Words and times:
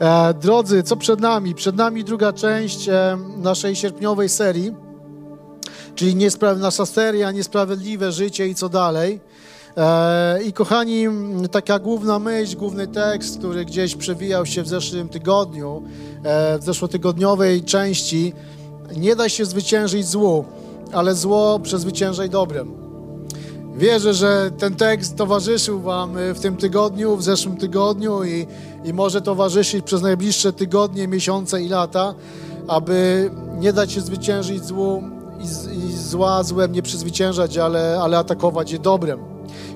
E, 0.00 0.34
drodzy, 0.34 0.82
co 0.82 0.96
przed 0.96 1.20
nami? 1.20 1.54
Przed 1.54 1.76
nami 1.76 2.04
druga 2.04 2.32
część 2.32 2.88
e, 2.88 3.18
naszej 3.36 3.76
sierpniowej 3.76 4.28
serii, 4.28 4.74
czyli 5.94 6.28
nasza 6.56 6.86
seria 6.86 7.30
Niesprawiedliwe 7.30 8.12
Życie 8.12 8.48
i 8.48 8.54
co 8.54 8.68
dalej. 8.68 9.20
E, 9.76 10.42
I 10.42 10.52
kochani, 10.52 11.06
taka 11.50 11.78
główna 11.78 12.18
myśl, 12.18 12.56
główny 12.56 12.86
tekst, 12.86 13.38
który 13.38 13.64
gdzieś 13.64 13.96
przewijał 13.96 14.46
się 14.46 14.62
w 14.62 14.68
zeszłym 14.68 15.08
tygodniu, 15.08 15.82
w 16.60 16.64
zeszłotygodniowej 16.64 17.62
części, 17.62 18.32
nie 18.96 19.16
da 19.16 19.28
się 19.28 19.44
zwyciężyć 19.44 20.06
złu, 20.06 20.44
ale 20.92 21.14
zło 21.14 21.58
przezwyciężaj 21.58 22.30
dobrem. 22.30 22.89
Wierzę, 23.80 24.14
że 24.14 24.50
ten 24.58 24.74
tekst 24.74 25.16
towarzyszył 25.16 25.80
Wam 25.80 26.14
w 26.34 26.40
tym 26.40 26.56
tygodniu, 26.56 27.16
w 27.16 27.22
zeszłym 27.22 27.56
tygodniu 27.56 28.24
i, 28.24 28.46
i 28.84 28.92
może 28.92 29.20
towarzyszyć 29.20 29.84
przez 29.84 30.02
najbliższe 30.02 30.52
tygodnie, 30.52 31.08
miesiące 31.08 31.62
i 31.62 31.68
lata, 31.68 32.14
aby 32.68 33.30
nie 33.58 33.72
dać 33.72 33.92
się 33.92 34.00
zwyciężyć 34.00 34.64
złu 34.64 35.02
i, 35.38 35.44
i 35.76 35.92
zła 35.92 36.42
złem 36.42 36.72
nie 36.72 36.82
przezwyciężać, 36.82 37.58
ale, 37.58 37.98
ale 38.02 38.18
atakować 38.18 38.72
je 38.72 38.78
dobrem. 38.78 39.20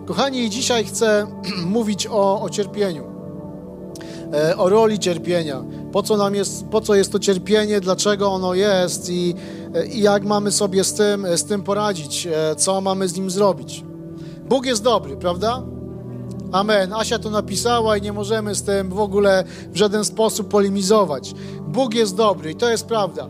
Kochani, 0.06 0.50
dzisiaj 0.50 0.84
chcę 0.84 1.26
mówić 1.66 2.06
o, 2.06 2.42
o 2.42 2.50
cierpieniu, 2.50 3.04
e, 4.32 4.56
o 4.56 4.68
roli 4.68 4.98
cierpienia. 4.98 5.64
Po 5.92 6.02
co 6.02 6.16
nam 6.16 6.34
jest, 6.34 6.66
po 6.66 6.80
co 6.80 6.94
jest 6.94 7.12
to 7.12 7.18
cierpienie, 7.18 7.80
dlaczego 7.80 8.32
ono 8.32 8.54
jest 8.54 9.10
i, 9.10 9.34
e, 9.74 9.86
i 9.86 10.00
jak 10.00 10.24
mamy 10.24 10.52
sobie 10.52 10.84
z 10.84 10.94
tym, 10.94 11.26
z 11.36 11.44
tym 11.44 11.62
poradzić, 11.62 12.26
e, 12.26 12.56
co 12.56 12.80
mamy 12.80 13.08
z 13.08 13.16
nim 13.16 13.30
zrobić. 13.30 13.84
Bóg 14.48 14.66
jest 14.66 14.82
dobry, 14.82 15.16
prawda? 15.16 15.62
Amen. 16.52 16.92
Asia 16.92 17.18
to 17.18 17.30
napisała 17.30 17.96
i 17.96 18.02
nie 18.02 18.12
możemy 18.12 18.54
z 18.54 18.62
tym 18.62 18.88
w 18.88 19.00
ogóle 19.00 19.44
w 19.72 19.76
żaden 19.76 20.04
sposób 20.04 20.48
polemizować. 20.48 21.34
Bóg 21.68 21.94
jest 21.94 22.16
dobry 22.16 22.50
i 22.50 22.54
to 22.54 22.70
jest 22.70 22.86
prawda. 22.86 23.28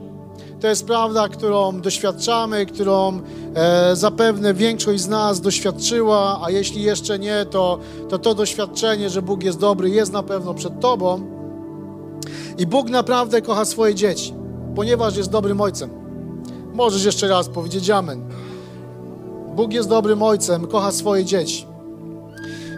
To 0.61 0.69
jest 0.69 0.87
prawda, 0.87 1.29
którą 1.29 1.81
doświadczamy, 1.81 2.67
którą 2.67 3.21
e, 3.55 3.97
zapewne 3.97 4.55
większość 4.55 5.03
z 5.03 5.09
nas 5.09 5.41
doświadczyła, 5.41 6.41
a 6.45 6.51
jeśli 6.51 6.83
jeszcze 6.83 7.19
nie, 7.19 7.47
to, 7.51 7.79
to 8.09 8.19
to 8.19 8.35
doświadczenie, 8.35 9.11
że 9.11 9.23
Bóg 9.23 9.43
jest 9.43 9.59
dobry, 9.59 9.91
jest 9.91 10.13
na 10.13 10.23
pewno 10.23 10.55
przed 10.55 10.81
Tobą. 10.81 11.27
I 12.59 12.67
Bóg 12.67 12.89
naprawdę 12.89 13.43
kocha 13.43 13.65
swoje 13.65 13.95
dzieci, 13.95 14.35
ponieważ 14.77 15.17
jest 15.17 15.31
dobrym 15.31 15.61
Ojcem. 15.61 15.91
Możesz 16.75 17.05
jeszcze 17.05 17.29
raz 17.29 17.49
powiedzieć 17.49 17.91
Amen. 17.91 18.29
Bóg 19.55 19.73
jest 19.73 19.89
dobrym 19.89 20.23
Ojcem, 20.23 20.67
kocha 20.67 20.93
swoje 20.93 21.25
dzieci. 21.25 21.67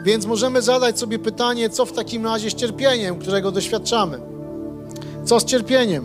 Więc 0.05 0.27
możemy 0.27 0.63
zadać 0.63 0.99
sobie 0.99 1.19
pytanie, 1.19 1.71
co 1.71 1.87
w 1.87 1.93
takim 1.93 2.25
razie 2.25 2.51
z 2.51 2.55
cierpieniem, 2.55 3.19
którego 3.19 3.51
doświadczamy? 3.51 4.21
Co 5.25 5.41
z 5.41 5.45
cierpieniem, 5.45 6.05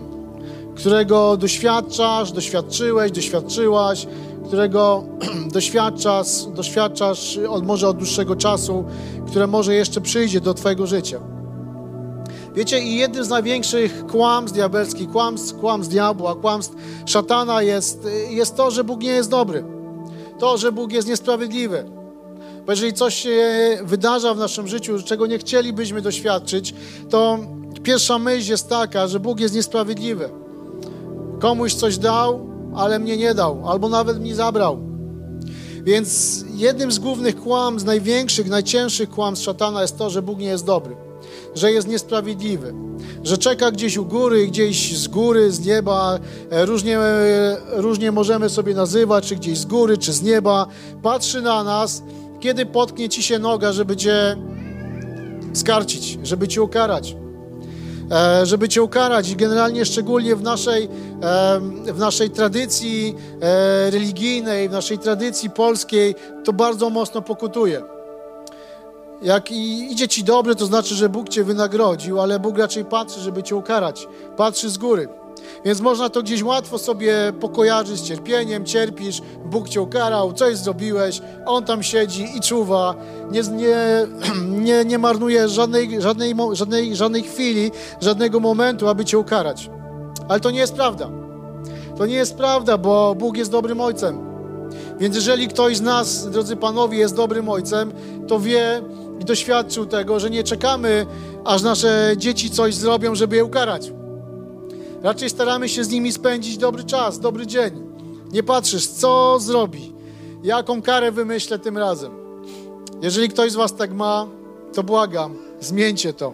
którego 0.76 1.38
doświadczasz, 1.38 2.32
doświadczyłeś, 2.32 3.12
doświadczyłaś, 3.12 4.08
którego 4.48 5.04
doświadczasz, 5.54 6.28
doświadczasz 6.56 7.38
od, 7.38 7.66
może 7.66 7.88
od 7.88 7.98
dłuższego 7.98 8.36
czasu, 8.36 8.86
które 9.28 9.48
może 9.48 9.76
jeszcze 9.76 10.02
przyjdzie 10.02 10.42
do 10.42 10.54
Twojego 10.54 10.88
życia? 10.88 11.20
Wiecie, 12.56 12.80
i 12.80 12.96
jednym 12.96 13.24
z 13.24 13.30
największych 13.30 14.06
kłamstw 14.08 14.56
diabelskich, 14.56 15.10
kłamstw, 15.10 15.60
kłamstw 15.60 15.92
diabła, 15.92 16.36
kłamstw 16.36 16.76
szatana 17.06 17.62
jest, 17.62 18.08
jest 18.30 18.56
to, 18.56 18.72
że 18.72 18.84
Bóg 18.84 19.02
nie 19.02 19.10
jest 19.10 19.30
dobry. 19.30 19.81
To, 20.42 20.58
że 20.58 20.72
Bóg 20.72 20.92
jest 20.92 21.08
niesprawiedliwy. 21.08 21.86
Bo 22.66 22.72
jeżeli 22.72 22.94
coś 22.94 23.16
się 23.16 23.78
wydarza 23.84 24.34
w 24.34 24.38
naszym 24.38 24.68
życiu, 24.68 25.04
czego 25.06 25.28
nie 25.28 25.38
chcielibyśmy 25.38 26.02
doświadczyć, 26.02 26.74
to 27.10 27.40
pierwsza 27.84 28.20
myśl 28.20 28.52
jest 28.52 28.70
taka, 28.70 29.08
że 29.08 29.20
Bóg 29.20 29.40
jest 29.40 29.56
niesprawiedliwy. 29.56 30.30
Komuś 31.40 31.74
coś 31.74 31.98
dał, 31.98 32.48
ale 32.76 33.00
mnie 33.00 33.18
nie 33.18 33.34
dał, 33.34 33.70
albo 33.70 33.90
nawet 33.90 34.22
mi 34.22 34.34
zabrał. 34.34 34.80
Więc 35.84 36.46
jednym 36.56 36.92
z 36.92 37.00
głównych 37.00 37.42
kłamstw, 37.42 37.88
największych, 37.88 38.50
najcięższych 38.50 39.10
kłamstw 39.10 39.46
szatana 39.46 39.82
jest 39.82 39.98
to, 39.98 40.10
że 40.10 40.22
Bóg 40.22 40.40
nie 40.40 40.46
jest 40.46 40.66
dobry, 40.66 40.96
że 41.56 41.72
jest 41.72 41.88
niesprawiedliwy, 41.88 42.74
że 43.24 43.38
czeka 43.38 43.72
gdzieś 43.72 43.98
u 43.98 44.06
góry, 44.06 44.48
gdzieś 44.48 44.98
z 44.98 45.08
góry, 45.08 45.52
z 45.52 45.66
nieba, 45.66 46.20
e, 46.50 46.66
różnie, 46.66 47.00
e, 47.00 47.58
różnie 47.70 48.12
możemy 48.12 48.50
sobie 48.50 48.74
nazywać, 48.74 49.28
czy 49.28 49.36
gdzieś 49.36 49.58
z 49.58 49.66
góry, 49.66 49.98
czy 49.98 50.14
z 50.14 50.22
nieba, 50.22 50.68
patrzy 51.02 51.42
na 51.42 51.64
nas, 51.64 52.04
kiedy 52.40 52.66
potknie 52.66 53.10
ci 53.10 53.24
się 53.24 53.40
noga, 53.40 53.74
żeby 53.74 53.96
cię 53.96 54.38
skarcić, 55.54 56.20
żeby 56.24 56.48
cię 56.48 56.62
ukarać. 56.62 57.16
E, 58.12 58.46
żeby 58.46 58.70
Cię 58.70 58.84
ukarać. 58.84 59.30
I 59.30 59.36
generalnie 59.36 59.86
szczególnie 59.86 60.36
w 60.36 60.42
naszej, 60.42 60.90
w 61.94 62.00
naszej 62.00 62.30
tradycji 62.30 63.16
religijnej, 63.92 64.70
w 64.70 64.72
naszej 64.72 65.00
tradycji 65.00 65.50
polskiej 65.50 66.16
to 66.44 66.54
bardzo 66.54 66.90
mocno 66.90 67.22
pokutuje. 67.22 67.82
Jak 69.22 69.52
i- 69.52 69.92
idzie 69.92 70.08
Ci 70.08 70.24
dobrze, 70.24 70.56
to 70.56 70.66
znaczy, 70.66 70.96
że 70.96 71.10
Bóg 71.10 71.30
Cię 71.30 71.44
wynagrodził, 71.44 72.22
ale 72.22 72.40
Bóg 72.40 72.58
raczej 72.58 72.86
patrzy, 72.86 73.20
żeby 73.20 73.44
Cię 73.44 73.56
ukarać. 73.56 74.08
Patrzy 74.38 74.70
z 74.70 74.78
góry. 74.78 75.08
Więc 75.66 75.82
można 75.82 76.10
to 76.10 76.24
gdzieś 76.24 76.44
łatwo 76.44 76.78
sobie 76.78 77.34
pokojarzyć 77.40 78.00
z 78.00 78.04
cierpieniem, 78.04 78.66
cierpisz, 78.66 79.22
Bóg 79.46 79.70
Cię 79.70 79.82
ukarał, 79.82 80.34
coś 80.34 80.58
zrobiłeś, 80.58 81.22
On 81.46 81.66
tam 81.66 81.84
siedzi 81.84 82.38
i 82.38 82.42
czuwa, 82.42 82.96
nie, 83.32 83.42
nie, 83.42 83.78
nie, 84.66 84.86
nie 84.86 84.98
marnuje 84.98 85.50
żadnej, 85.50 86.02
żadnej, 86.02 86.36
żadnej, 86.54 86.96
żadnej 86.96 87.24
chwili, 87.24 87.72
żadnego 88.02 88.40
momentu, 88.40 88.88
aby 88.88 89.06
Cię 89.06 89.18
ukarać. 89.20 89.70
Ale 90.30 90.40
to 90.40 90.52
nie 90.52 90.60
jest 90.60 90.74
prawda. 90.74 91.10
To 91.98 92.06
nie 92.06 92.16
jest 92.16 92.36
prawda, 92.38 92.78
bo 92.78 93.16
Bóg 93.16 93.38
jest 93.38 93.52
dobrym 93.52 93.82
Ojcem. 93.82 94.32
Więc 95.00 95.16
jeżeli 95.16 95.48
ktoś 95.48 95.78
z 95.78 95.82
nas, 95.82 96.30
drodzy 96.30 96.56
panowie, 96.56 96.98
jest 96.98 97.16
dobrym 97.16 97.50
ojcem, 97.50 97.92
to 98.28 98.40
wie 98.40 98.82
i 99.22 99.26
doświadczył 99.26 99.86
tego, 99.86 100.20
że 100.20 100.30
nie 100.30 100.44
czekamy, 100.44 101.06
aż 101.46 101.62
nasze 101.62 102.14
dzieci 102.18 102.50
coś 102.50 102.76
zrobią, 102.76 103.16
żeby 103.16 103.36
je 103.36 103.46
ukarać. 103.46 103.92
Raczej 105.02 105.30
staramy 105.30 105.70
się 105.70 105.84
z 105.84 105.90
nimi 105.90 106.12
spędzić 106.12 106.58
dobry 106.58 106.84
czas, 106.84 107.20
dobry 107.20 107.48
dzień. 107.48 107.72
Nie 108.32 108.44
patrzysz, 108.44 108.88
co 108.88 109.40
zrobi, 109.40 109.94
jaką 110.44 110.82
karę 110.82 111.12
wymyślę 111.12 111.60
tym 111.60 111.78
razem. 111.78 112.12
Jeżeli 113.02 113.30
ktoś 113.30 113.52
z 113.52 113.56
was 113.56 113.76
tak 113.76 113.94
ma, 113.94 114.28
to 114.74 114.84
błagam, 114.84 115.36
zmieńcie 115.60 116.14
to. 116.14 116.34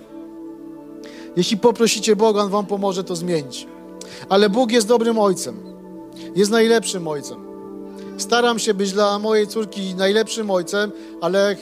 Jeśli 1.36 1.58
poprosicie 1.58 2.16
Boga, 2.16 2.42
On 2.42 2.50
wam 2.50 2.66
pomoże 2.66 3.04
to 3.04 3.16
zmienić. 3.16 3.68
Ale 4.30 4.50
Bóg 4.50 4.72
jest 4.72 4.88
dobrym 4.88 5.20
ojcem. 5.20 5.60
Jest 6.36 6.52
najlepszym 6.52 7.08
ojcem. 7.08 7.38
Staram 8.18 8.60
się 8.60 8.74
być 8.74 8.92
dla 8.94 9.20
mojej 9.20 9.48
córki 9.48 9.96
najlepszym 9.96 10.52
ojcem, 10.52 10.92
ale 11.22 11.56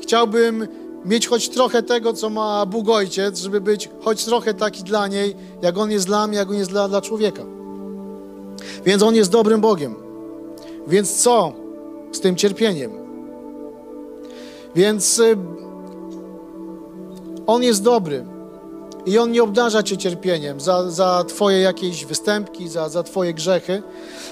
chciałbym 0.00 0.68
mieć 1.04 1.28
choć 1.28 1.48
trochę 1.48 1.82
tego, 1.82 2.12
co 2.12 2.30
ma 2.30 2.66
Bóg 2.66 2.88
Ojciec, 2.88 3.38
żeby 3.40 3.60
być 3.60 3.90
choć 4.00 4.24
trochę 4.24 4.54
taki 4.54 4.82
dla 4.82 5.06
niej, 5.06 5.36
jak 5.62 5.78
On 5.78 5.90
jest 5.90 6.06
dla 6.06 6.26
mnie, 6.26 6.38
jak 6.38 6.50
On 6.50 6.56
jest 6.56 6.70
dla, 6.70 6.88
dla 6.88 7.00
człowieka. 7.00 7.42
Więc 8.84 9.02
On 9.02 9.14
jest 9.14 9.30
dobrym 9.30 9.60
Bogiem. 9.60 9.94
Więc 10.86 11.22
co 11.22 11.52
z 12.12 12.20
tym 12.20 12.36
cierpieniem? 12.36 12.92
Więc 14.74 15.18
y, 15.18 15.36
On 17.46 17.62
jest 17.62 17.82
dobry. 17.82 18.24
I 19.06 19.18
On 19.18 19.32
nie 19.32 19.42
obdarza 19.42 19.82
Cię 19.82 19.96
cierpieniem 19.96 20.60
za, 20.60 20.90
za 20.90 21.24
Twoje 21.28 21.60
jakieś 21.60 22.04
występki, 22.04 22.68
za, 22.68 22.88
za 22.88 23.02
Twoje 23.02 23.34
grzechy, 23.34 23.82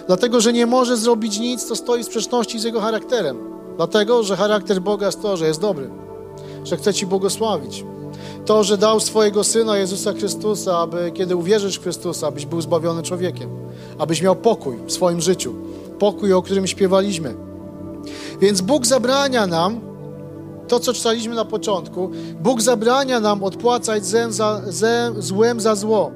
dlatego 0.07 0.41
że 0.41 0.53
nie 0.53 0.67
może 0.67 0.97
zrobić 0.97 1.39
nic, 1.39 1.65
co 1.65 1.77
stoi 1.77 2.03
w 2.03 2.07
sprzeczności 2.07 2.59
z 2.59 2.65
Jego 2.65 2.81
charakterem. 2.81 3.56
Dlatego, 3.77 4.23
że 4.23 4.37
charakter 4.37 4.81
Boga 4.81 5.07
jest 5.07 5.23
to, 5.23 5.37
że 5.37 5.47
jest 5.47 5.61
dobry, 5.61 5.91
że 6.65 6.77
chce 6.77 6.95
Ci 6.95 7.07
błogosławić. 7.07 7.85
To, 8.47 8.65
że 8.65 8.79
dał 8.79 9.01
swojego 9.01 9.45
Syna 9.45 9.77
Jezusa 9.77 10.13
Chrystusa, 10.13 10.79
aby 10.79 11.13
kiedy 11.15 11.37
uwierzysz 11.37 11.79
w 11.79 11.83
Chrystusa, 11.83 12.27
abyś 12.27 12.47
był 12.47 12.61
zbawiony 12.61 13.03
człowiekiem, 13.03 13.51
abyś 13.99 14.23
miał 14.23 14.37
pokój 14.37 14.77
w 14.87 14.93
swoim 14.93 15.21
życiu, 15.21 15.55
pokój, 15.99 16.33
o 16.33 16.43
którym 16.43 16.67
śpiewaliśmy. 16.67 17.35
Więc 18.41 18.61
Bóg 18.61 18.87
zabrania 18.87 19.47
nam 19.47 19.81
to, 20.69 20.81
co 20.81 20.93
czytaliśmy 20.93 21.35
na 21.35 21.45
początku, 21.45 22.11
Bóg 22.41 22.63
zabrania 22.63 23.21
nam 23.21 23.45
odpłacać 23.45 24.07
zem 24.07 24.33
za, 24.33 24.63
ze, 24.67 25.13
złem 25.19 25.61
za 25.61 25.75
zło. 25.75 26.11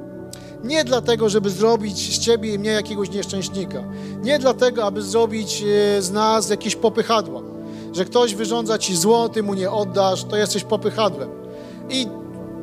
Nie 0.64 0.84
dlatego, 0.84 1.28
żeby 1.28 1.50
zrobić 1.50 2.16
z 2.16 2.18
ciebie 2.18 2.54
i 2.54 2.58
mnie 2.58 2.70
jakiegoś 2.70 3.10
nieszczęśnika. 3.10 3.84
Nie 4.22 4.38
dlatego, 4.38 4.84
aby 4.84 5.02
zrobić 5.02 5.62
e, 5.62 6.02
z 6.02 6.10
nas 6.10 6.50
jakieś 6.50 6.76
popychadła. 6.76 7.50
Że 7.92 8.04
ktoś 8.04 8.34
wyrządza 8.34 8.78
ci 8.78 8.96
zło, 8.96 9.28
ty 9.28 9.42
mu 9.42 9.54
nie 9.54 9.70
oddasz, 9.70 10.25
to 10.25 10.37
jesteś 10.37 10.64
popychadłem. 10.64 11.31
I 11.90 12.06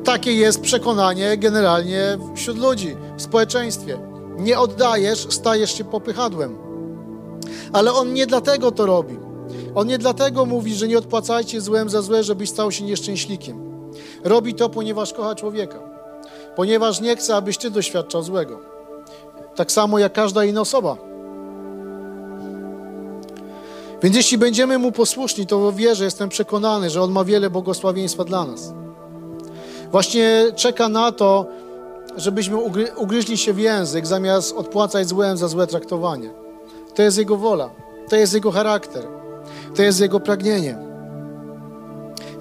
takie 0.04 0.34
jest 0.34 0.60
przekonanie 0.60 1.36
generalnie 1.36 2.18
wśród 2.34 2.58
ludzi, 2.58 2.96
w 3.16 3.22
społeczeństwie. 3.22 3.98
Nie 4.38 4.58
oddajesz, 4.58 5.26
stajesz 5.30 5.78
się 5.78 5.84
popychadłem. 5.84 6.58
Ale 7.72 7.92
on 7.92 8.12
nie 8.12 8.26
dlatego 8.26 8.72
to 8.72 8.86
robi. 8.86 9.18
On 9.74 9.86
nie 9.86 9.98
dlatego 9.98 10.46
mówi, 10.46 10.74
że 10.74 10.88
nie 10.88 10.98
odpłacajcie 10.98 11.60
złem 11.60 11.90
za 11.90 12.02
złe, 12.02 12.24
żebyś 12.24 12.50
stał 12.50 12.72
się 12.72 12.84
nieszczęślikiem. 12.84 13.68
Robi 14.24 14.54
to, 14.54 14.68
ponieważ 14.68 15.12
kocha 15.12 15.34
człowieka. 15.34 15.78
ponieważ 16.56 17.00
nie 17.00 17.16
chce, 17.16 17.36
abyś 17.36 17.58
Ty 17.58 17.70
doświadczał 17.70 18.22
złego. 18.22 18.60
Tak 19.56 19.72
samo 19.72 19.98
jak 19.98 20.12
każda 20.12 20.44
inna 20.44 20.60
osoba. 20.60 21.07
Więc 24.02 24.16
jeśli 24.16 24.38
będziemy 24.38 24.78
Mu 24.78 24.92
posłuszni, 24.92 25.46
to 25.46 25.72
wierzę, 25.72 26.04
jestem 26.04 26.28
przekonany, 26.28 26.90
że 26.90 27.02
On 27.02 27.12
ma 27.12 27.24
wiele 27.24 27.50
błogosławieństwa 27.50 28.24
dla 28.24 28.44
nas. 28.44 28.72
Właśnie 29.92 30.44
czeka 30.56 30.88
na 30.88 31.12
to, 31.12 31.46
żebyśmy 32.16 32.56
ugry, 32.56 32.88
ugryźli 32.96 33.38
się 33.38 33.52
w 33.52 33.58
język, 33.58 34.06
zamiast 34.06 34.56
odpłacać 34.56 35.08
złem 35.08 35.36
za 35.36 35.48
złe 35.48 35.66
traktowanie. 35.66 36.30
To 36.94 37.02
jest 37.02 37.18
Jego 37.18 37.36
wola, 37.36 37.70
to 38.08 38.16
jest 38.16 38.34
Jego 38.34 38.50
charakter, 38.50 39.02
to 39.76 39.82
jest 39.82 40.00
Jego 40.00 40.20
pragnienie. 40.20 40.78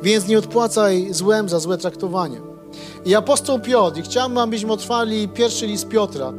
Więc 0.04 0.28
nie 0.28 0.38
odpłacaj 0.38 1.08
złem 1.12 1.50
za 1.50 1.60
złe 1.60 1.78
traktowanie. 1.78 2.42
I 3.06 3.16
apostoł 3.16 3.60
Piotr, 3.60 4.00
i 4.00 4.02
chciałbym, 4.02 4.38
abyśmy 4.38 4.74
otwarli 4.74 5.28
pierwszy 5.28 5.68
list 5.68 5.88
Piotra, 5.88 6.34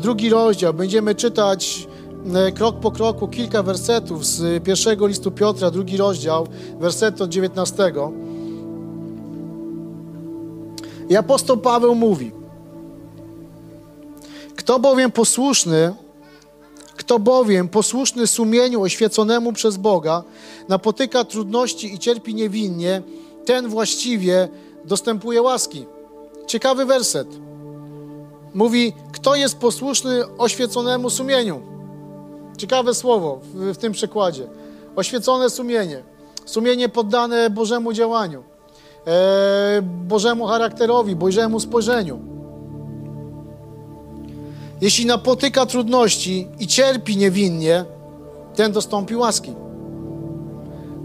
drugi 0.00 0.30
rozdział. 0.30 0.74
Będziemy 0.74 1.14
czytać 1.14 1.88
krok 2.54 2.80
po 2.80 2.90
kroku 2.90 3.28
kilka 3.28 3.62
wersetów 3.62 4.26
z 4.26 4.64
pierwszego 4.64 5.06
listu 5.06 5.30
Piotra, 5.30 5.70
drugi 5.70 5.96
rozdział, 5.96 6.46
werset 6.80 7.20
od 7.20 7.30
19. 7.30 7.92
I 11.08 11.16
apostoł 11.16 11.56
Paweł 11.56 11.94
mówi: 11.94 12.32
Kto 14.56 14.78
bowiem 14.78 15.12
posłuszny, 15.12 15.94
kto 16.96 17.18
bowiem 17.18 17.68
posłuszny 17.68 18.26
sumieniu 18.26 18.82
oświeconemu 18.82 19.52
przez 19.52 19.76
Boga, 19.76 20.22
napotyka 20.68 21.24
trudności 21.24 21.94
i 21.94 21.98
cierpi 21.98 22.34
niewinnie, 22.34 23.02
ten 23.44 23.68
właściwie 23.68 24.48
dostępuje 24.84 25.42
łaski. 25.42 25.86
Ciekawy 26.46 26.84
werset. 26.84 27.28
Mówi, 28.54 28.92
kto 29.12 29.34
jest 29.34 29.56
posłuszny 29.56 30.36
oświeconemu 30.38 31.10
sumieniu. 31.10 31.73
Ciekawe 32.56 32.94
słowo 32.94 33.40
w, 33.42 33.74
w 33.74 33.76
tym 33.76 33.92
przykładzie. 33.92 34.46
Oświecone 34.96 35.50
sumienie. 35.50 36.02
Sumienie 36.44 36.88
poddane 36.88 37.50
Bożemu 37.50 37.92
działaniu, 37.92 38.42
e, 39.06 39.82
Bożemu 39.82 40.46
charakterowi, 40.46 41.16
Bożemu 41.16 41.60
spojrzeniu. 41.60 42.18
Jeśli 44.80 45.06
napotyka 45.06 45.66
trudności 45.66 46.48
i 46.58 46.66
cierpi 46.66 47.16
niewinnie, 47.16 47.84
ten 48.54 48.72
dostąpi 48.72 49.16
łaski. 49.16 49.54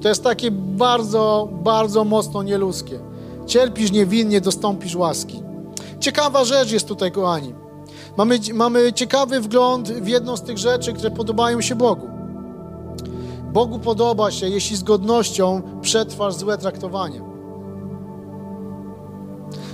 To 0.02 0.10
jest 0.10 0.24
takie 0.24 0.52
bardzo, 0.52 1.50
bardzo 1.52 2.04
mocno 2.04 2.44
nieludzkie. 2.44 3.00
Cierpisz 3.46 3.92
niewinnie, 3.92 4.42
dostąpisz 4.42 4.96
łaski. 4.96 5.44
Ciekawa 6.00 6.46
rzecz 6.46 6.72
jest 6.72 6.88
tutaj, 6.88 7.12
kochani. 7.12 7.54
Mamy, 8.18 8.40
mamy 8.54 8.94
ciekawy 8.94 9.40
wgląd 9.40 9.92
w 9.92 10.08
jedną 10.08 10.38
z 10.38 10.42
tych 10.42 10.58
rzeczy, 10.58 10.94
które 10.94 11.12
podobają 11.12 11.62
się 11.62 11.76
Bogu. 11.76 12.10
Bogu 13.54 13.80
podoba 13.80 14.32
się, 14.32 14.50
jeśli 14.50 14.78
z 14.78 14.84
godnością 14.84 15.62
przetrwasz 15.82 16.34
złe 16.34 16.58
traktowanie. 16.58 17.22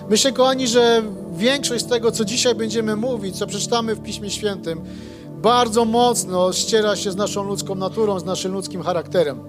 Myślę, 0.10 0.32
kochani, 0.32 0.68
że 0.68 1.04
większość 1.38 1.86
z 1.86 1.88
tego, 1.88 2.12
co 2.12 2.26
dzisiaj 2.26 2.56
będziemy 2.56 2.96
mówić, 2.96 3.38
co 3.38 3.48
przeczytamy 3.48 3.96
w 3.96 4.02
Piśmie 4.02 4.30
Świętym, 4.30 4.82
bardzo 5.42 5.86
mocno 5.86 6.54
ściera 6.54 6.96
się 6.96 7.12
z 7.12 7.16
naszą 7.16 7.44
ludzką 7.44 7.76
naturą, 7.76 8.20
z 8.20 8.26
naszym 8.26 8.54
ludzkim 8.54 8.82
charakterem. 8.82 9.40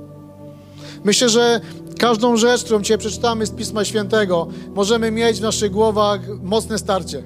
Myślę, 1.05 1.29
że 1.29 1.61
każdą 1.99 2.37
rzecz, 2.37 2.65
którą 2.65 2.83
dzisiaj 2.83 2.99
przeczytamy 2.99 3.47
z 3.47 3.51
Pisma 3.51 3.85
Świętego, 3.85 4.47
możemy 4.75 5.11
mieć 5.11 5.39
w 5.39 5.43
naszych 5.43 5.71
głowach 5.71 6.21
mocne 6.43 6.79
starcie, 6.79 7.23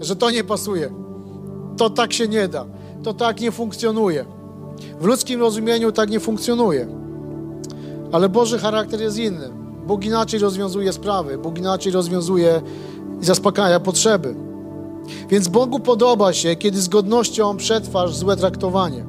że 0.00 0.16
to 0.16 0.30
nie 0.30 0.44
pasuje, 0.44 0.90
to 1.76 1.90
tak 1.90 2.12
się 2.12 2.28
nie 2.28 2.48
da, 2.48 2.66
to 3.02 3.14
tak 3.14 3.40
nie 3.40 3.52
funkcjonuje. 3.52 4.24
W 5.00 5.04
ludzkim 5.04 5.40
rozumieniu 5.40 5.92
tak 5.92 6.10
nie 6.10 6.20
funkcjonuje. 6.20 6.88
Ale 8.12 8.28
Boży 8.28 8.58
charakter 8.58 9.00
jest 9.00 9.18
inny. 9.18 9.50
Bóg 9.86 10.04
inaczej 10.04 10.40
rozwiązuje 10.40 10.92
sprawy, 10.92 11.38
Bóg 11.38 11.58
inaczej 11.58 11.92
rozwiązuje 11.92 12.62
i 13.22 13.24
zaspokaja 13.24 13.80
potrzeby. 13.80 14.34
Więc 15.28 15.48
Bogu 15.48 15.80
podoba 15.80 16.32
się, 16.32 16.56
kiedy 16.56 16.80
z 16.80 16.88
godnością 16.88 17.56
przetrwasz 17.56 18.16
złe 18.16 18.36
traktowanie. 18.36 19.04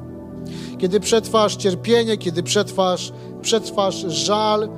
Kiedy 0.78 1.00
przetrwasz 1.00 1.56
cierpienie, 1.56 2.16
kiedy 2.16 2.42
przetrwasz, 2.42 3.12
przetrwasz 3.42 3.96
żal, 3.96 4.68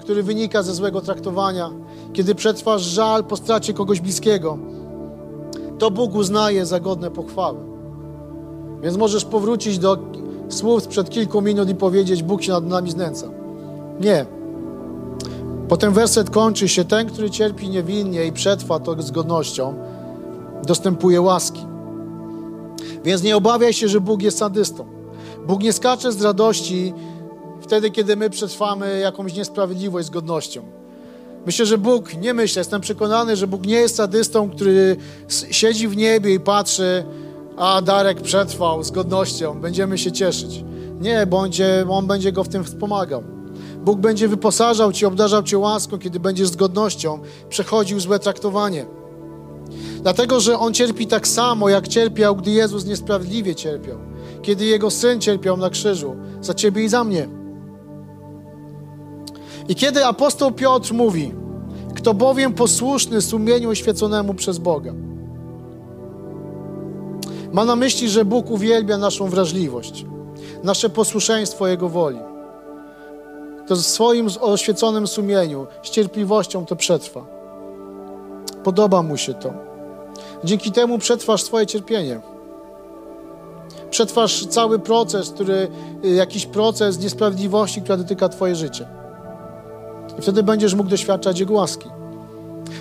który 0.00 0.22
wynika 0.22 0.62
ze 0.62 0.74
złego 0.74 1.00
traktowania, 1.00 1.70
kiedy 2.12 2.34
przetrwasz 2.34 2.82
żal 2.82 3.24
po 3.24 3.36
stracie 3.36 3.74
kogoś 3.74 4.00
bliskiego, 4.00 4.58
to 5.78 5.90
Bóg 5.90 6.14
uznaje 6.14 6.66
za 6.66 6.80
godne 6.80 7.10
pochwały. 7.10 7.58
Więc 8.82 8.96
możesz 8.96 9.24
powrócić 9.24 9.78
do 9.78 9.98
słów 10.48 10.82
sprzed 10.82 11.10
kilku 11.10 11.42
minut 11.42 11.68
i 11.68 11.74
powiedzieć: 11.74 12.22
Bóg 12.22 12.42
się 12.42 12.52
nad 12.52 12.66
nami 12.66 12.90
znęca. 12.90 13.26
Nie. 14.00 14.26
Potem 15.68 15.92
werset 15.92 16.30
kończy 16.30 16.68
się: 16.68 16.84
Ten, 16.84 17.06
który 17.06 17.30
cierpi 17.30 17.68
niewinnie 17.68 18.26
i 18.26 18.32
przetrwa 18.32 18.80
to 18.80 19.02
z 19.02 19.10
godnością, 19.10 19.74
dostępuje 20.66 21.20
łaski. 21.20 21.66
Więc 23.04 23.22
nie 23.22 23.36
obawiaj 23.36 23.72
się, 23.72 23.88
że 23.88 24.00
Bóg 24.00 24.22
jest 24.22 24.38
sadystą. 24.38 24.86
Bóg 25.46 25.62
nie 25.62 25.72
skacze 25.72 26.12
z 26.12 26.22
radości 26.22 26.94
wtedy, 27.60 27.90
kiedy 27.90 28.16
my 28.16 28.30
przetrwamy 28.30 28.98
jakąś 28.98 29.34
niesprawiedliwość 29.34 30.06
z 30.06 30.10
godnością. 30.10 30.81
Myślę, 31.46 31.66
że 31.66 31.78
Bóg, 31.78 32.14
nie 32.14 32.34
myślę, 32.34 32.60
jestem 32.60 32.80
przekonany, 32.80 33.36
że 33.36 33.46
Bóg 33.46 33.66
nie 33.66 33.74
jest 33.74 33.96
sadystą, 33.96 34.50
który 34.50 34.96
siedzi 35.50 35.88
w 35.88 35.96
niebie 35.96 36.34
i 36.34 36.40
patrzy, 36.40 37.04
a 37.56 37.82
Darek 37.82 38.20
przetrwał 38.20 38.82
z 38.84 38.90
godnością, 38.90 39.60
będziemy 39.60 39.98
się 39.98 40.12
cieszyć. 40.12 40.64
Nie, 41.00 41.26
bo 41.26 41.48
on 41.88 42.06
będzie 42.06 42.32
go 42.32 42.44
w 42.44 42.48
tym 42.48 42.64
wspomagał. 42.64 43.22
Bóg 43.84 44.00
będzie 44.00 44.28
wyposażał 44.28 44.92
Cię, 44.92 45.08
obdarzał 45.08 45.42
Cię 45.42 45.58
łaską, 45.58 45.98
kiedy 45.98 46.20
będziesz 46.20 46.48
z 46.48 46.56
godnością 46.56 47.18
przechodził 47.48 48.00
złe 48.00 48.18
traktowanie. 48.18 48.86
Dlatego, 50.02 50.40
że 50.40 50.58
On 50.58 50.74
cierpi 50.74 51.06
tak 51.06 51.28
samo, 51.28 51.68
jak 51.68 51.88
cierpiał, 51.88 52.36
gdy 52.36 52.50
Jezus 52.50 52.84
niesprawiedliwie 52.84 53.54
cierpiał. 53.54 53.98
Kiedy 54.42 54.64
Jego 54.64 54.90
Syn 54.90 55.20
cierpiał 55.20 55.56
na 55.56 55.70
krzyżu 55.70 56.16
za 56.40 56.54
Ciebie 56.54 56.84
i 56.84 56.88
za 56.88 57.04
mnie. 57.04 57.41
I 59.68 59.74
kiedy 59.74 60.06
apostoł 60.06 60.52
Piotr 60.52 60.94
mówi, 60.94 61.34
kto 61.94 62.14
bowiem 62.14 62.54
posłuszny 62.54 63.22
sumieniu 63.22 63.70
oświeconemu 63.70 64.34
przez 64.34 64.58
Boga, 64.58 64.92
ma 67.52 67.64
na 67.64 67.76
myśli, 67.76 68.08
że 68.08 68.24
Bóg 68.24 68.50
uwielbia 68.50 68.98
naszą 68.98 69.28
wrażliwość, 69.28 70.06
nasze 70.62 70.88
posłuszeństwo 70.90 71.66
Jego 71.66 71.88
woli. 71.88 72.18
To 73.66 73.76
w 73.76 73.80
swoim 73.80 74.28
oświeconym 74.40 75.06
sumieniu, 75.06 75.66
z 75.82 75.90
cierpliwością 75.90 76.66
to 76.66 76.76
przetrwa. 76.76 77.26
Podoba 78.64 79.02
mu 79.02 79.16
się 79.16 79.34
to. 79.34 79.52
Dzięki 80.44 80.72
temu 80.72 80.98
przetrwasz 80.98 81.42
swoje 81.42 81.66
cierpienie. 81.66 82.20
Przetrwasz 83.90 84.46
cały 84.46 84.78
proces, 84.78 85.30
który, 85.30 85.68
jakiś 86.02 86.46
proces 86.46 87.00
niesprawiedliwości, 87.00 87.82
która 87.82 87.96
dotyka 87.96 88.28
Twoje 88.28 88.54
życie. 88.54 89.01
I 90.18 90.22
wtedy 90.22 90.42
będziesz 90.42 90.74
mógł 90.74 90.90
doświadczać 90.90 91.40
Jego 91.40 91.54
łaski. 91.54 91.88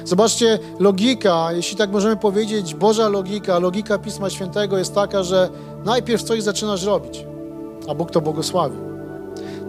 Zobaczcie, 0.05 0.59
logika, 0.79 1.53
jeśli 1.53 1.77
tak 1.77 1.91
możemy 1.91 2.17
powiedzieć, 2.17 2.75
Boża 2.75 3.09
logika, 3.09 3.59
logika 3.59 3.97
Pisma 3.97 4.29
Świętego 4.29 4.77
jest 4.77 4.95
taka, 4.95 5.23
że 5.23 5.49
najpierw 5.85 6.23
coś 6.23 6.43
zaczynasz 6.43 6.83
robić, 6.83 7.25
a 7.87 7.95
Bóg 7.95 8.11
to 8.11 8.21
błogosławi. 8.21 8.77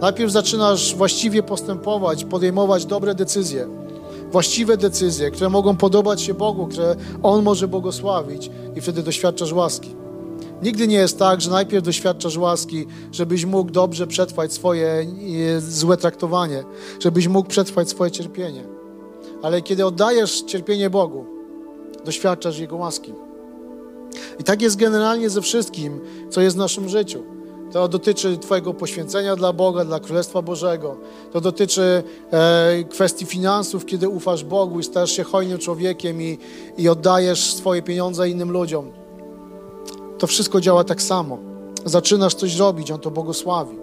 Najpierw 0.01 0.31
zaczynasz 0.31 0.95
właściwie 0.95 1.43
postępować, 1.43 2.25
podejmować 2.25 2.85
dobre 2.85 3.15
decyzje, 3.15 3.67
właściwe 4.31 4.77
decyzje, 4.77 5.31
które 5.31 5.49
mogą 5.49 5.77
podobać 5.77 6.21
się 6.21 6.33
Bogu, 6.33 6.67
które 6.67 6.95
On 7.23 7.43
może 7.43 7.67
błogosławić 7.67 8.49
i 8.75 8.81
wtedy 8.81 9.03
doświadczasz 9.03 9.53
łaski. 9.53 10.02
Nigdy 10.63 10.87
nie 10.87 10.95
jest 10.95 11.19
tak, 11.19 11.41
że 11.41 11.51
najpierw 11.51 11.85
doświadczasz 11.85 12.37
łaski, 12.37 12.85
żebyś 13.11 13.45
mógł 13.45 13.71
dobrze 13.71 14.07
przetrwać 14.07 14.53
swoje 14.53 14.87
e, 14.87 15.61
złe 15.61 15.97
traktowanie, 15.97 16.63
żebyś 16.99 17.27
mógł 17.27 17.49
przetrwać 17.49 17.89
swoje 17.89 18.11
cierpienie. 18.11 18.63
Ale 19.41 19.61
kiedy 19.61 19.85
oddajesz 19.85 20.41
cierpienie 20.41 20.89
Bogu, 20.89 21.25
doświadczasz 22.05 22.59
Jego 22.59 22.75
łaski. 22.75 23.13
I 24.39 24.43
tak 24.43 24.61
jest 24.61 24.75
generalnie 24.75 25.29
ze 25.29 25.41
wszystkim, 25.41 25.99
co 26.29 26.41
jest 26.41 26.55
w 26.55 26.59
naszym 26.59 26.89
życiu. 26.89 27.23
To 27.71 27.87
dotyczy 27.87 28.37
Twojego 28.37 28.73
poświęcenia 28.73 29.35
dla 29.35 29.53
Boga, 29.53 29.85
dla 29.85 29.99
Królestwa 29.99 30.41
Bożego. 30.41 30.97
To 31.31 31.41
dotyczy 31.41 32.03
e, 32.31 32.83
kwestii 32.83 33.25
finansów, 33.25 33.85
kiedy 33.85 34.09
ufasz 34.09 34.43
Bogu 34.43 34.79
i 34.79 34.83
stajesz 34.83 35.11
się 35.11 35.23
hojnym 35.23 35.57
człowiekiem 35.57 36.21
i, 36.21 36.37
i 36.77 36.89
oddajesz 36.89 37.53
swoje 37.53 37.81
pieniądze 37.81 38.29
innym 38.29 38.51
ludziom. 38.51 39.02
To 40.23 40.27
wszystko 40.27 40.61
działa 40.61 40.83
tak 40.83 41.01
samo. 41.01 41.37
Zaczynasz 41.85 42.35
coś 42.35 42.55
robić, 42.55 42.91
On 42.91 42.99
to 42.99 43.11
błogosławi. 43.11 43.77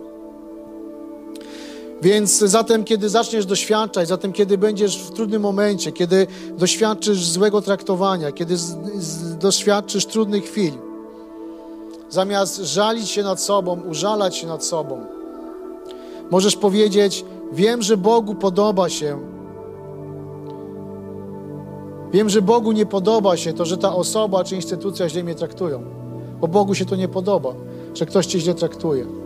Więc 2.03 2.39
zatem, 2.39 2.85
kiedy 2.85 3.09
zaczniesz 3.09 3.47
doświadczać, 3.47 4.09
zatem, 4.09 4.33
kiedy 4.33 4.59
będziesz 4.59 4.99
w 4.99 5.11
trudnym 5.11 5.43
momencie, 5.43 5.93
kiedy 5.93 6.27
doświadczysz 6.59 7.29
złego 7.29 7.63
traktowania, 7.63 8.33
kiedy 8.33 8.57
z, 8.57 8.77
z, 8.99 9.37
doświadczysz 9.39 10.07
trudnych 10.07 10.45
chwil, 10.45 10.73
zamiast 12.11 12.57
żalić 12.57 13.09
się 13.09 13.23
nad 13.23 13.41
sobą, 13.41 13.81
użalać 13.81 14.37
się 14.37 14.47
nad 14.47 14.65
sobą, 14.65 15.07
możesz 16.31 16.57
powiedzieć: 16.57 17.25
Wiem, 17.53 17.83
że 17.83 17.97
Bogu 17.97 18.35
podoba 18.35 18.89
się. 18.89 19.19
Wiem, 22.13 22.29
że 22.29 22.43
Bogu 22.43 22.73
nie 22.73 22.87
podoba 22.87 23.37
się 23.37 23.53
to, 23.53 23.65
że 23.65 23.79
ta 23.79 23.95
osoba 23.95 24.45
czy 24.45 24.57
instytucja 24.57 25.09
źle 25.09 25.23
mnie 25.23 25.35
traktują, 25.35 26.00
bo 26.41 26.49
Bogu 26.49 26.75
się 26.75 26.85
to 26.85 26.97
nie 26.97 27.09
podoba, 27.09 27.55
że 27.95 28.07
ktoś 28.07 28.27
cię 28.27 28.41
źle 28.41 28.55
traktuje 28.55 29.21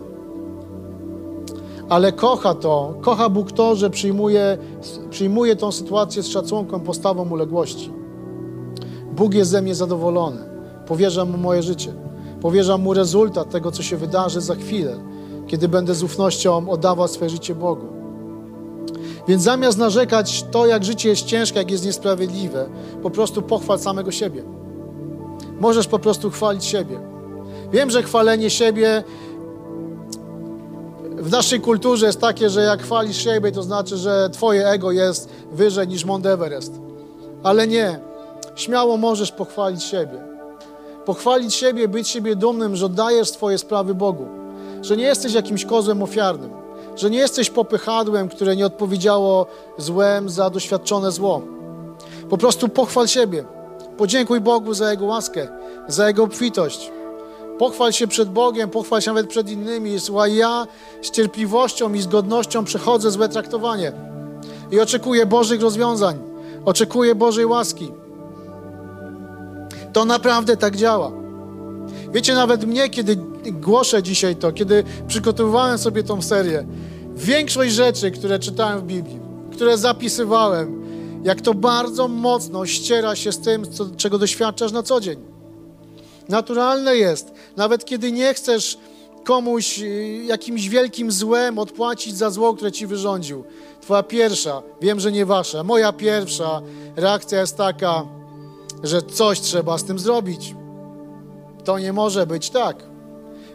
ale 1.89 2.11
kocha 2.11 2.53
to, 2.53 2.93
kocha 3.01 3.29
Bóg 3.29 3.51
to, 3.51 3.75
że 3.75 3.89
przyjmuje, 3.89 4.57
przyjmuje 5.09 5.55
tą 5.55 5.71
sytuację 5.71 6.23
z 6.23 6.27
szacunkiem, 6.27 6.79
postawą 6.79 7.29
uległości. 7.29 7.91
Bóg 9.15 9.33
jest 9.33 9.51
ze 9.51 9.61
mnie 9.61 9.75
zadowolony. 9.75 10.41
Powierzam 10.87 11.31
Mu 11.31 11.37
moje 11.37 11.63
życie. 11.63 11.93
Powierzam 12.41 12.81
Mu 12.81 12.93
rezultat 12.93 13.49
tego, 13.49 13.71
co 13.71 13.83
się 13.83 13.97
wydarzy 13.97 14.41
za 14.41 14.55
chwilę, 14.55 14.95
kiedy 15.47 15.67
będę 15.67 15.95
z 15.95 16.03
ufnością 16.03 16.69
oddawał 16.69 17.07
swoje 17.07 17.29
życie 17.29 17.55
Bogu. 17.55 17.85
Więc 19.27 19.43
zamiast 19.43 19.77
narzekać 19.77 20.45
to, 20.51 20.65
jak 20.65 20.85
życie 20.85 21.09
jest 21.09 21.25
ciężkie, 21.25 21.59
jak 21.59 21.71
jest 21.71 21.85
niesprawiedliwe, 21.85 22.69
po 23.03 23.09
prostu 23.09 23.41
pochwal 23.41 23.79
samego 23.79 24.11
siebie. 24.11 24.43
Możesz 25.59 25.87
po 25.87 25.99
prostu 25.99 26.31
chwalić 26.31 26.65
siebie. 26.65 26.99
Wiem, 27.71 27.89
że 27.89 28.03
chwalenie 28.03 28.49
siebie 28.49 29.03
w 31.17 31.31
naszej 31.31 31.61
kulturze 31.61 32.05
jest 32.05 32.21
takie, 32.21 32.49
że 32.49 32.61
jak 32.61 32.83
chwalisz 32.83 33.17
siebie, 33.17 33.51
to 33.51 33.63
znaczy, 33.63 33.97
że 33.97 34.29
twoje 34.29 34.67
ego 34.67 34.91
jest 34.91 35.29
wyżej 35.51 35.87
niż 35.87 36.05
Mount 36.05 36.25
Everest. 36.25 36.73
Ale 37.43 37.67
nie. 37.67 37.99
Śmiało 38.55 38.97
możesz 38.97 39.31
pochwalić 39.31 39.83
siebie. 39.83 40.17
Pochwalić 41.05 41.55
siebie, 41.55 41.87
być 41.87 42.07
siebie 42.07 42.35
dumnym, 42.35 42.75
że 42.75 42.85
oddajesz 42.85 43.29
swoje 43.29 43.57
sprawy 43.57 43.95
Bogu. 43.95 44.25
Że 44.81 44.97
nie 44.97 45.03
jesteś 45.03 45.33
jakimś 45.33 45.65
kozłem 45.65 46.03
ofiarnym. 46.03 46.49
Że 46.95 47.09
nie 47.09 47.17
jesteś 47.17 47.49
popychadłem, 47.49 48.29
które 48.29 48.55
nie 48.55 48.65
odpowiedziało 48.65 49.45
złem 49.77 50.29
za 50.29 50.49
doświadczone 50.49 51.11
zło. 51.11 51.41
Po 52.29 52.37
prostu 52.37 52.69
pochwal 52.69 53.07
siebie. 53.07 53.54
Podziękuj 53.97 54.41
Bogu 54.41 54.73
za 54.73 54.91
Jego 54.91 55.05
łaskę, 55.05 55.47
za 55.87 56.07
Jego 56.07 56.23
obfitość. 56.23 56.91
Pochwal 57.59 57.93
się 57.93 58.07
przed 58.07 58.29
Bogiem, 58.29 58.69
pochwal 58.69 59.01
się 59.01 59.11
nawet 59.11 59.27
przed 59.27 59.49
innymi. 59.49 59.99
Słuchaj, 59.99 60.35
ja 60.35 60.67
z 61.01 61.11
cierpliwością 61.11 61.93
i 61.93 62.01
z 62.01 62.07
godnością 62.07 62.63
przechodzę 62.63 63.11
złe 63.11 63.29
traktowanie 63.29 63.91
i 64.71 64.79
oczekuję 64.79 65.25
Bożych 65.25 65.61
rozwiązań, 65.61 66.19
oczekuję 66.65 67.15
Bożej 67.15 67.45
łaski. 67.45 67.91
To 69.93 70.05
naprawdę 70.05 70.57
tak 70.57 70.75
działa. 70.75 71.11
Wiecie, 72.13 72.33
nawet 72.33 72.65
mnie, 72.65 72.89
kiedy 72.89 73.15
głoszę 73.51 74.03
dzisiaj 74.03 74.35
to, 74.35 74.51
kiedy 74.51 74.83
przygotowywałem 75.07 75.77
sobie 75.77 76.03
tą 76.03 76.21
serię, 76.21 76.65
większość 77.15 77.73
rzeczy, 77.73 78.11
które 78.11 78.39
czytałem 78.39 78.79
w 78.79 78.83
Biblii, 78.83 79.19
które 79.51 79.77
zapisywałem, 79.77 80.84
jak 81.25 81.41
to 81.41 81.53
bardzo 81.53 82.07
mocno 82.07 82.65
ściera 82.65 83.15
się 83.15 83.31
z 83.31 83.39
tym, 83.39 83.71
co, 83.71 83.85
czego 83.97 84.17
doświadczasz 84.17 84.71
na 84.71 84.83
co 84.83 84.99
dzień. 85.01 85.19
Naturalne 86.29 86.95
jest, 86.95 87.31
nawet 87.57 87.85
kiedy 87.85 88.11
nie 88.11 88.33
chcesz 88.33 88.77
komuś 89.23 89.79
y, 89.79 90.23
jakimś 90.25 90.69
wielkim 90.69 91.11
złem 91.11 91.59
odpłacić 91.59 92.17
za 92.17 92.29
zło, 92.29 92.53
które 92.53 92.71
ci 92.71 92.87
wyrządził. 92.87 93.43
Twoja 93.81 94.03
pierwsza, 94.03 94.61
wiem, 94.81 94.99
że 94.99 95.11
nie 95.11 95.25
wasza, 95.25 95.63
moja 95.63 95.93
pierwsza 95.93 96.61
reakcja 96.95 97.39
jest 97.39 97.57
taka, 97.57 98.05
że 98.83 99.01
coś 99.01 99.39
trzeba 99.39 99.77
z 99.77 99.83
tym 99.83 99.99
zrobić. 99.99 100.55
To 101.63 101.79
nie 101.79 101.93
może 101.93 102.27
być 102.27 102.49
tak. 102.49 102.83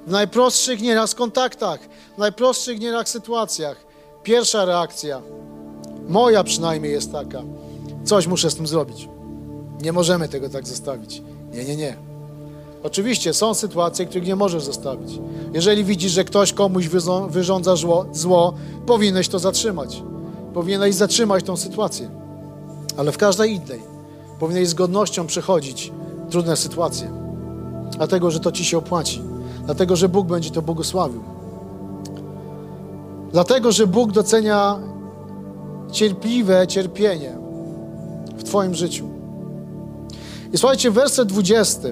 W 0.07 0.11
najprostszych 0.11 0.81
nieraz 0.81 1.15
kontaktach, 1.15 1.81
w 2.15 2.19
najprostszych 2.19 2.81
nieraz 2.81 3.09
sytuacjach, 3.09 3.87
pierwsza 4.23 4.65
reakcja, 4.65 5.23
moja 6.11 6.45
przynajmniej 6.45 6.93
jest 6.93 7.13
taka, 7.13 7.43
coś 8.05 8.27
muszę 8.27 8.51
z 8.51 8.55
tym 8.55 8.67
zrobić. 8.67 9.09
Nie 9.83 9.93
możemy 9.93 10.29
tego 10.29 10.49
tak 10.49 10.69
zostawić. 10.69 11.23
Nie, 11.53 11.65
nie, 11.65 11.77
nie. 11.77 11.97
Oczywiście 12.83 13.35
są 13.35 13.55
sytuacje, 13.55 14.07
których 14.07 14.29
nie 14.29 14.37
możesz 14.37 14.63
zostawić. 14.63 15.19
Jeżeli 15.55 15.85
widzisz, 15.85 16.13
że 16.13 16.25
ktoś 16.25 16.53
komuś 16.53 16.89
wyrządza 17.29 17.77
zło, 17.77 18.07
zło, 18.13 18.55
powinieneś 18.87 19.29
to 19.29 19.39
zatrzymać. 19.39 20.03
Powinieneś 20.55 20.95
zatrzymać 20.95 21.45
tą 21.45 21.57
sytuację. 21.57 22.11
Ale 22.97 23.13
w 23.13 23.19
każdej 23.19 23.55
innej 23.55 23.83
powinieneś 24.39 24.69
z 24.69 24.75
godnością 24.75 25.27
przechodzić 25.27 25.93
trudne 26.31 26.57
sytuacje. 26.57 27.11
Dlatego, 27.97 28.31
że 28.31 28.41
to 28.41 28.53
ci 28.53 28.65
się 28.65 28.79
opłaci. 28.79 29.23
Dlatego, 29.65 29.97
że 29.97 30.09
Bóg 30.09 30.27
będzie 30.27 30.51
to 30.51 30.63
błogosławił. 30.63 31.23
Dlatego, 33.33 33.73
że 33.73 33.87
Bóg 33.87 34.13
docenia 34.13 34.79
cierpliwe 35.91 36.67
cierpienie 36.67 37.37
w 38.37 38.43
Twoim 38.43 38.75
życiu. 38.75 39.09
I 40.53 40.59
słuchajcie, 40.59 40.91
werset 40.91 41.29
20 41.29 41.89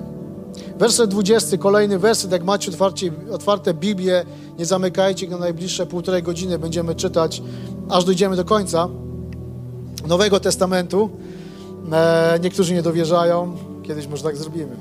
Werset 0.78 1.11
20, 1.11 1.57
kolejny 1.57 1.99
werset, 1.99 2.33
jak 2.33 2.45
macie 2.45 2.71
otwarcie, 2.71 3.12
otwarte 3.33 3.75
Biblię, 3.75 4.25
nie 4.59 4.67
zamykajcie 4.67 5.26
go 5.26 5.35
na 5.35 5.40
najbliższe 5.40 5.87
półtorej 5.87 6.23
godziny, 6.23 6.59
będziemy 6.59 6.95
czytać, 6.95 7.43
aż 7.88 8.05
dojdziemy 8.05 8.37
do 8.37 8.45
końca 8.45 8.88
Nowego 10.07 10.40
Testamentu. 10.40 11.11
E, 11.93 12.38
niektórzy 12.43 12.75
nie 12.75 12.83
dowierzają, 12.83 13.57
kiedyś 13.83 14.07
może 14.07 14.23
tak 14.23 14.37
zrobimy. 14.37 14.76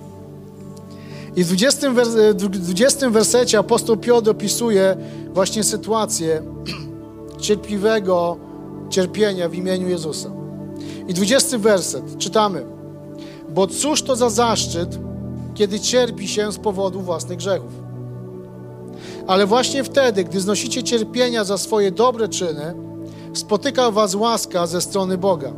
I 1.36 1.44
w 1.44 1.48
20, 1.48 1.92
wers 1.92 2.10
20 2.36 3.10
wersecie 3.10 3.60
apostoł 3.60 3.98
Piotr 3.98 4.30
opisuje 4.30 4.98
właśnie 5.34 5.64
sytuację 5.64 6.42
cierpliwego 7.42 8.38
cierpienia 8.90 9.50
w 9.50 9.56
imieniu 9.56 9.90
Jezusa. 9.90 10.30
I 11.08 11.14
20 11.14 11.58
werset 11.58 12.18
czytamy. 12.18 12.66
Bo 13.50 13.68
cóż 13.68 14.02
to 14.02 14.16
za 14.16 14.30
zaszczyt, 14.30 15.00
kiedy 15.56 15.80
cierpi 15.80 16.28
się 16.28 16.52
z 16.52 16.58
powodu 16.58 17.02
własnych 17.02 17.38
grzechów. 17.38 17.72
Ale 19.28 19.46
właśnie 19.46 19.84
wtedy, 19.84 20.24
gdy 20.24 20.42
znosicie 20.42 20.84
cierpienia 20.84 21.44
za 21.44 21.58
swoje 21.58 21.92
dobre 21.92 22.28
czyny, 22.28 22.74
spotyka 23.34 23.92
was 23.92 24.16
łaska 24.16 24.68
ze 24.68 24.82
strony 24.82 25.18
Boga. 25.18 25.54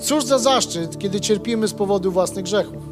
Cóż 0.00 0.24
za 0.24 0.38
zaszczyt, 0.38 0.98
kiedy 0.98 1.20
cierpimy 1.20 1.68
z 1.68 1.72
powodu 1.72 2.12
własnych 2.12 2.44
grzechów. 2.44 2.82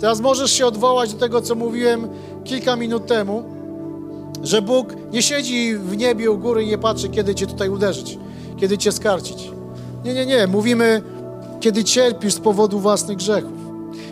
Teraz 0.00 0.20
możesz 0.20 0.52
się 0.52 0.66
odwołać 0.66 1.12
do 1.12 1.20
tego, 1.20 1.42
co 1.42 1.54
mówiłem 1.54 2.08
kilka 2.44 2.76
minut 2.76 3.06
temu, 3.06 3.44
że 4.42 4.62
Bóg 4.62 4.94
nie 5.12 5.22
siedzi 5.22 5.76
w 5.76 5.96
niebie 5.96 6.30
u 6.30 6.38
góry 6.38 6.64
i 6.64 6.66
nie 6.66 6.78
patrzy, 6.78 7.08
kiedy 7.08 7.34
cię 7.34 7.46
tutaj 7.46 7.68
uderzyć, 7.68 8.18
kiedy 8.62 8.78
cię 8.78 8.92
skarcić. 8.92 9.50
Nie, 10.04 10.14
nie, 10.14 10.26
nie. 10.26 10.46
Mówimy, 10.46 11.02
kiedy 11.60 11.84
cierpisz 11.84 12.34
z 12.34 12.40
powodu 12.40 12.78
własnych 12.78 13.16
grzechów. 13.16 13.52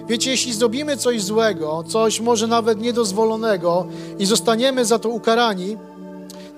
Wiecie, 0.09 0.31
jeśli 0.31 0.53
zrobimy 0.53 0.97
coś 0.97 1.23
złego, 1.23 1.85
coś 1.89 2.21
może 2.21 2.47
nawet 2.47 2.81
niedozwolonego 2.81 3.87
i 4.19 4.27
zostaniemy 4.27 4.85
za 4.85 4.99
to 4.99 5.09
ukarani, 5.09 5.77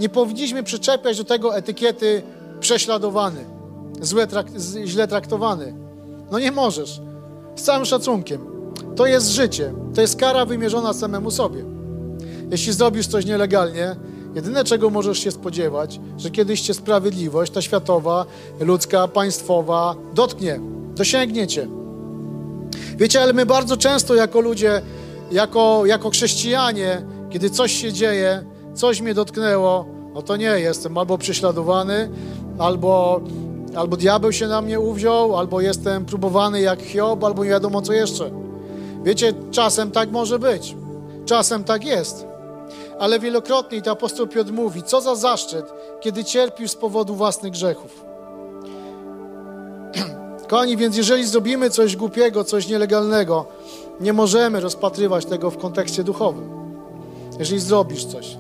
nie 0.00 0.08
powinniśmy 0.08 0.62
przyczepiać 0.62 1.18
do 1.18 1.24
tego 1.24 1.56
etykiety 1.56 2.22
prześladowany, 2.60 3.44
złe 4.00 4.26
trak 4.26 4.46
źle 4.84 5.08
traktowany. 5.08 5.74
No 6.30 6.38
nie 6.38 6.52
możesz. 6.52 7.00
Z 7.56 7.62
całym 7.62 7.84
szacunkiem. 7.84 8.40
To 8.96 9.06
jest 9.06 9.28
życie. 9.28 9.72
To 9.94 10.00
jest 10.00 10.16
kara 10.16 10.46
wymierzona 10.46 10.92
samemu 10.92 11.30
sobie. 11.30 11.64
Jeśli 12.50 12.72
zrobisz 12.72 13.06
coś 13.06 13.26
nielegalnie, 13.26 13.96
jedyne 14.34 14.64
czego 14.64 14.90
możesz 14.90 15.18
się 15.18 15.30
spodziewać, 15.30 16.00
że 16.18 16.30
kiedyś 16.30 16.60
cię 16.60 16.74
sprawiedliwość, 16.74 17.52
ta 17.52 17.62
światowa, 17.62 18.26
ludzka, 18.60 19.08
państwowa, 19.08 19.94
dotknie, 20.14 20.60
dosięgnie 20.94 21.46
cię. 21.46 21.68
Wiecie, 22.96 23.22
ale 23.22 23.32
my 23.32 23.46
bardzo 23.46 23.76
często 23.76 24.14
jako 24.14 24.40
ludzie, 24.40 24.82
jako, 25.32 25.86
jako 25.86 26.10
chrześcijanie, 26.10 27.02
kiedy 27.30 27.50
coś 27.50 27.72
się 27.72 27.92
dzieje, 27.92 28.44
coś 28.74 29.00
mnie 29.00 29.14
dotknęło, 29.14 29.86
no 30.14 30.22
to 30.22 30.36
nie, 30.36 30.46
jestem 30.46 30.98
albo 30.98 31.18
prześladowany, 31.18 32.10
albo, 32.58 33.20
albo 33.76 33.96
diabeł 33.96 34.32
się 34.32 34.48
na 34.48 34.62
mnie 34.62 34.80
uwziął, 34.80 35.36
albo 35.36 35.60
jestem 35.60 36.04
próbowany 36.04 36.60
jak 36.60 36.82
Hiob, 36.82 37.24
albo 37.24 37.44
nie 37.44 37.50
wiadomo 37.50 37.82
co 37.82 37.92
jeszcze. 37.92 38.30
Wiecie, 39.04 39.32
czasem 39.50 39.90
tak 39.90 40.10
może 40.10 40.38
być. 40.38 40.76
Czasem 41.26 41.64
tak 41.64 41.84
jest. 41.84 42.31
Ale 43.02 43.20
wielokrotnie, 43.20 43.78
i 43.78 43.82
to 43.82 43.90
apostoł 43.90 44.26
Piotr 44.26 44.52
mówi, 44.52 44.82
co 44.82 45.00
za 45.00 45.14
zaszczyt, 45.14 45.66
kiedy 46.00 46.24
cierpisz 46.24 46.70
z 46.70 46.74
powodu 46.74 47.14
własnych 47.14 47.52
grzechów. 47.52 48.04
Kochani, 50.48 50.76
więc 50.76 50.96
jeżeli 50.96 51.26
zrobimy 51.26 51.70
coś 51.70 51.96
głupiego, 51.96 52.44
coś 52.44 52.68
nielegalnego, 52.68 53.46
nie 54.00 54.12
możemy 54.12 54.60
rozpatrywać 54.60 55.26
tego 55.26 55.50
w 55.50 55.58
kontekście 55.58 56.04
duchowym. 56.04 56.50
Jeżeli 57.38 57.60
zrobisz 57.60 58.04
coś. 58.04 58.36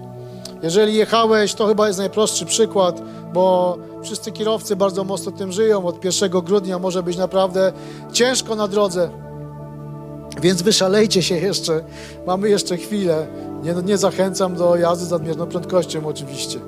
Jeżeli 0.62 0.94
jechałeś, 0.94 1.54
to 1.54 1.66
chyba 1.66 1.86
jest 1.86 1.98
najprostszy 1.98 2.46
przykład, 2.46 3.02
bo 3.32 3.78
wszyscy 4.02 4.32
kierowcy 4.32 4.76
bardzo 4.76 5.04
mocno 5.04 5.32
tym 5.32 5.52
żyją. 5.52 5.86
Od 5.86 6.04
1 6.04 6.30
grudnia 6.30 6.78
może 6.78 7.02
być 7.02 7.16
naprawdę 7.16 7.72
ciężko 8.12 8.54
na 8.56 8.68
drodze. 8.68 9.10
Więc 10.40 10.62
wyszalejcie 10.62 11.22
się 11.22 11.34
jeszcze. 11.34 11.84
Mamy 12.26 12.48
jeszcze 12.48 12.76
chwilę. 12.76 13.26
Nie, 13.62 13.74
nie 13.84 13.98
zachęcam 13.98 14.56
do 14.56 14.76
jazdy 14.76 15.06
z 15.06 15.10
nadmierną 15.10 15.46
prędkością 15.46 16.06
oczywiście. 16.06 16.58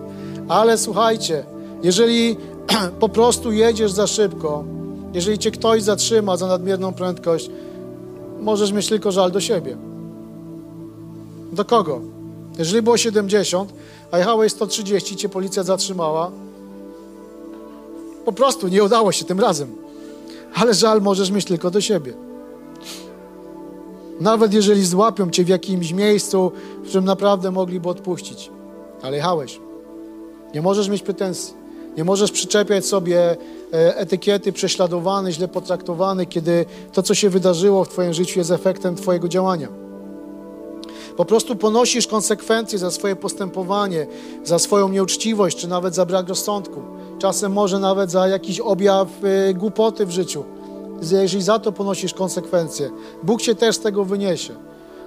Ale 0.48 0.78
słuchajcie, 0.78 1.44
jeżeli 1.82 2.36
po 3.00 3.08
prostu 3.08 3.52
jedziesz 3.52 3.92
za 3.92 4.06
szybko, 4.06 4.64
jeżeli 5.14 5.38
cię 5.38 5.50
ktoś 5.50 5.82
zatrzyma 5.82 6.36
za 6.36 6.46
nadmierną 6.46 6.92
prędkość, 6.92 7.50
możesz 8.40 8.72
mieć 8.72 8.88
tylko 8.88 9.12
żal 9.12 9.32
do 9.32 9.40
siebie. 9.40 9.76
Do 11.52 11.64
kogo? 11.64 12.00
Jeżeli 12.58 12.82
było 12.82 12.96
70, 12.96 13.72
a 14.10 14.18
jechałeś 14.18 14.52
130, 14.52 15.16
cię 15.16 15.28
policja 15.28 15.62
zatrzymała, 15.62 16.30
po 18.24 18.32
prostu 18.32 18.68
nie 18.68 18.84
udało 18.84 19.12
się 19.12 19.24
tym 19.24 19.40
razem. 19.40 19.76
Ale 20.54 20.74
żal 20.74 21.00
możesz 21.00 21.30
mieć 21.30 21.44
tylko 21.44 21.70
do 21.70 21.80
siebie. 21.80 22.12
Nawet 24.20 24.54
jeżeli 24.54 24.86
złapią 24.86 25.30
cię 25.30 25.44
w 25.44 25.48
jakimś 25.48 25.92
miejscu, 25.92 26.52
w 26.82 26.88
którym 26.88 27.04
naprawdę 27.04 27.50
mogliby 27.50 27.88
odpuścić. 27.88 28.50
Ale 29.02 29.16
jechałeś. 29.16 29.60
Nie 30.54 30.62
możesz 30.62 30.88
mieć 30.88 31.02
pretensji. 31.02 31.54
Nie 31.96 32.04
możesz 32.04 32.32
przyczepiać 32.32 32.86
sobie 32.86 33.36
e, 33.72 33.96
etykiety 33.96 34.52
prześladowany, 34.52 35.32
źle 35.32 35.48
potraktowany, 35.48 36.26
kiedy 36.26 36.64
to, 36.92 37.02
co 37.02 37.14
się 37.14 37.30
wydarzyło 37.30 37.84
w 37.84 37.88
Twoim 37.88 38.12
życiu, 38.12 38.38
jest 38.38 38.50
efektem 38.50 38.96
Twojego 38.96 39.28
działania. 39.28 39.68
Po 41.16 41.24
prostu 41.24 41.56
ponosisz 41.56 42.06
konsekwencje 42.06 42.78
za 42.78 42.90
swoje 42.90 43.16
postępowanie, 43.16 44.06
za 44.44 44.58
swoją 44.58 44.88
nieuczciwość, 44.88 45.56
czy 45.56 45.68
nawet 45.68 45.94
za 45.94 46.06
brak 46.06 46.28
rozsądku. 46.28 46.82
Czasem 47.18 47.52
może 47.52 47.78
nawet 47.78 48.10
za 48.10 48.28
jakiś 48.28 48.60
objaw 48.60 49.08
y, 49.50 49.54
głupoty 49.54 50.06
w 50.06 50.10
życiu. 50.10 50.44
Jeżeli 51.02 51.42
za 51.42 51.58
to 51.58 51.72
ponosisz 51.72 52.14
konsekwencje, 52.14 52.90
Bóg 53.22 53.42
cię 53.42 53.54
też 53.54 53.76
z 53.76 53.80
tego 53.80 54.04
wyniesie. 54.04 54.54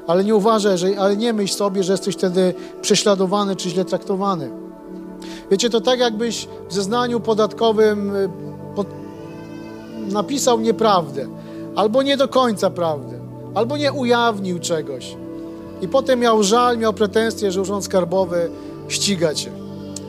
Ale 0.07 0.23
nie 0.23 0.35
uważaj, 0.35 0.77
że, 0.77 0.87
ale 0.99 1.17
nie 1.17 1.33
myśl 1.33 1.55
sobie, 1.55 1.83
że 1.83 1.93
jesteś 1.93 2.15
wtedy 2.15 2.53
prześladowany 2.81 3.55
czy 3.55 3.69
źle 3.69 3.85
traktowany. 3.85 4.51
Wiecie, 5.51 5.69
to 5.69 5.81
tak 5.81 5.99
jakbyś 5.99 6.47
w 6.69 6.73
zeznaniu 6.73 7.19
podatkowym 7.19 8.15
y, 8.15 8.29
pod... 8.75 8.87
napisał 10.11 10.59
nieprawdę, 10.59 11.27
albo 11.75 12.03
nie 12.03 12.17
do 12.17 12.27
końca 12.27 12.69
prawdę, 12.69 13.19
albo 13.55 13.77
nie 13.77 13.91
ujawnił 13.93 14.59
czegoś. 14.59 15.15
I 15.81 15.87
potem 15.87 16.19
miał 16.19 16.43
żal, 16.43 16.77
miał 16.77 16.93
pretensje, 16.93 17.51
że 17.51 17.61
Urząd 17.61 17.85
Skarbowy 17.85 18.49
ściga 18.87 19.33
cię 19.33 19.51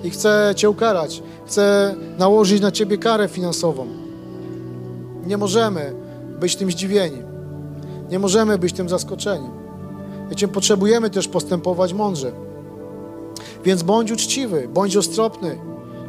i 0.04 0.10
chce 0.10 0.52
cię 0.56 0.70
ukarać, 0.70 1.22
chce 1.46 1.94
nałożyć 2.18 2.60
na 2.60 2.70
ciebie 2.70 2.98
karę 2.98 3.28
finansową. 3.28 4.07
Nie 5.28 5.36
możemy 5.36 5.94
być 6.40 6.56
tym 6.56 6.70
zdziwieni. 6.70 7.22
Nie 8.10 8.18
możemy 8.18 8.58
być 8.58 8.72
tym 8.72 8.88
zaskoczeni. 8.88 9.48
Wiecie, 10.30 10.48
potrzebujemy 10.48 11.10
też 11.10 11.28
postępować 11.28 11.92
mądrze. 11.92 12.32
Więc 13.64 13.82
bądź 13.82 14.12
uczciwy, 14.12 14.68
bądź 14.74 14.96
ostropny, 14.96 15.58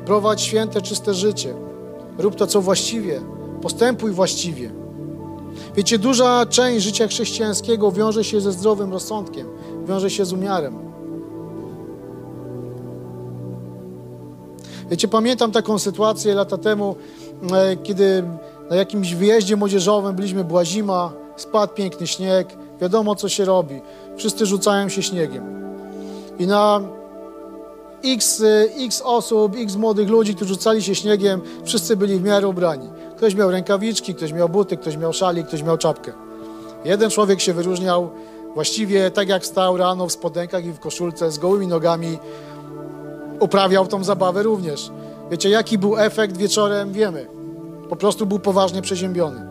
prowadź 0.05 0.41
święte, 0.41 0.81
czyste 0.81 1.13
życie. 1.13 1.53
Rób 2.17 2.35
to, 2.35 2.47
co 2.47 2.61
właściwie, 2.61 3.21
postępuj 3.61 4.11
właściwie. 4.11 4.71
Wiecie, 5.75 5.99
duża 5.99 6.45
część 6.45 6.85
życia 6.85 7.07
chrześcijańskiego 7.07 7.91
wiąże 7.91 8.23
się 8.23 8.41
ze 8.41 8.51
zdrowym 8.51 8.91
rozsądkiem, 8.93 9.47
wiąże 9.87 10.09
się 10.09 10.25
z 10.25 10.33
umiarem. 10.33 10.79
Wiecie, 14.91 15.07
pamiętam 15.07 15.51
taką 15.51 15.79
sytuację 15.79 16.35
lata 16.35 16.57
temu, 16.57 16.95
e, 17.51 17.77
kiedy 17.77 18.23
na 18.69 18.75
jakimś 18.75 19.15
wyjeździe 19.15 19.55
młodzieżowym 19.55 20.15
byliśmy, 20.15 20.43
była 20.43 20.65
zima, 20.65 21.11
spadł 21.35 21.73
piękny 21.73 22.07
śnieg, 22.07 22.47
wiadomo 22.81 23.15
co 23.15 23.29
się 23.29 23.45
robi. 23.45 23.81
Wszyscy 24.17 24.45
rzucają 24.45 24.89
się 24.89 25.03
śniegiem. 25.03 25.43
I 26.39 26.47
na 26.47 26.81
x, 28.05 28.41
e, 28.41 28.85
x 28.85 29.01
osób, 29.05 29.55
x 29.57 29.75
młodych 29.75 30.09
ludzi, 30.09 30.35
którzy 30.35 30.53
rzucali 30.53 30.83
się 30.83 30.95
śniegiem, 30.95 31.41
wszyscy 31.63 31.95
byli 31.95 32.19
w 32.19 32.23
miarę 32.23 32.47
ubrani. 32.47 32.89
Ktoś 33.17 33.35
miał 33.35 33.51
rękawiczki, 33.51 34.15
ktoś 34.15 34.33
miał 34.33 34.49
buty, 34.49 34.77
ktoś 34.77 34.97
miał 34.97 35.13
szalik, 35.13 35.47
ktoś 35.47 35.63
miał 35.63 35.77
czapkę. 35.77 36.13
Jeden 36.85 37.09
człowiek 37.09 37.41
się 37.41 37.53
wyróżniał 37.53 38.09
właściwie 38.53 39.11
tak 39.11 39.29
jak 39.29 39.45
stał 39.45 39.77
rano 39.77 40.07
w 40.07 40.11
spodenkach 40.11 40.65
i 40.65 40.71
w 40.71 40.79
koszulce 40.79 41.31
z 41.31 41.37
gołymi 41.37 41.67
nogami, 41.67 42.17
uprawiał 43.39 43.87
tą 43.87 44.03
zabawę 44.03 44.43
również. 44.43 44.91
Wiecie, 45.31 45.49
jaki 45.49 45.77
był 45.77 45.97
efekt 45.97 46.37
wieczorem? 46.37 46.93
Wiemy. 46.93 47.38
Po 47.89 47.95
prostu 47.95 48.25
był 48.25 48.39
poważnie 48.39 48.81
przeziębiony. 48.81 49.41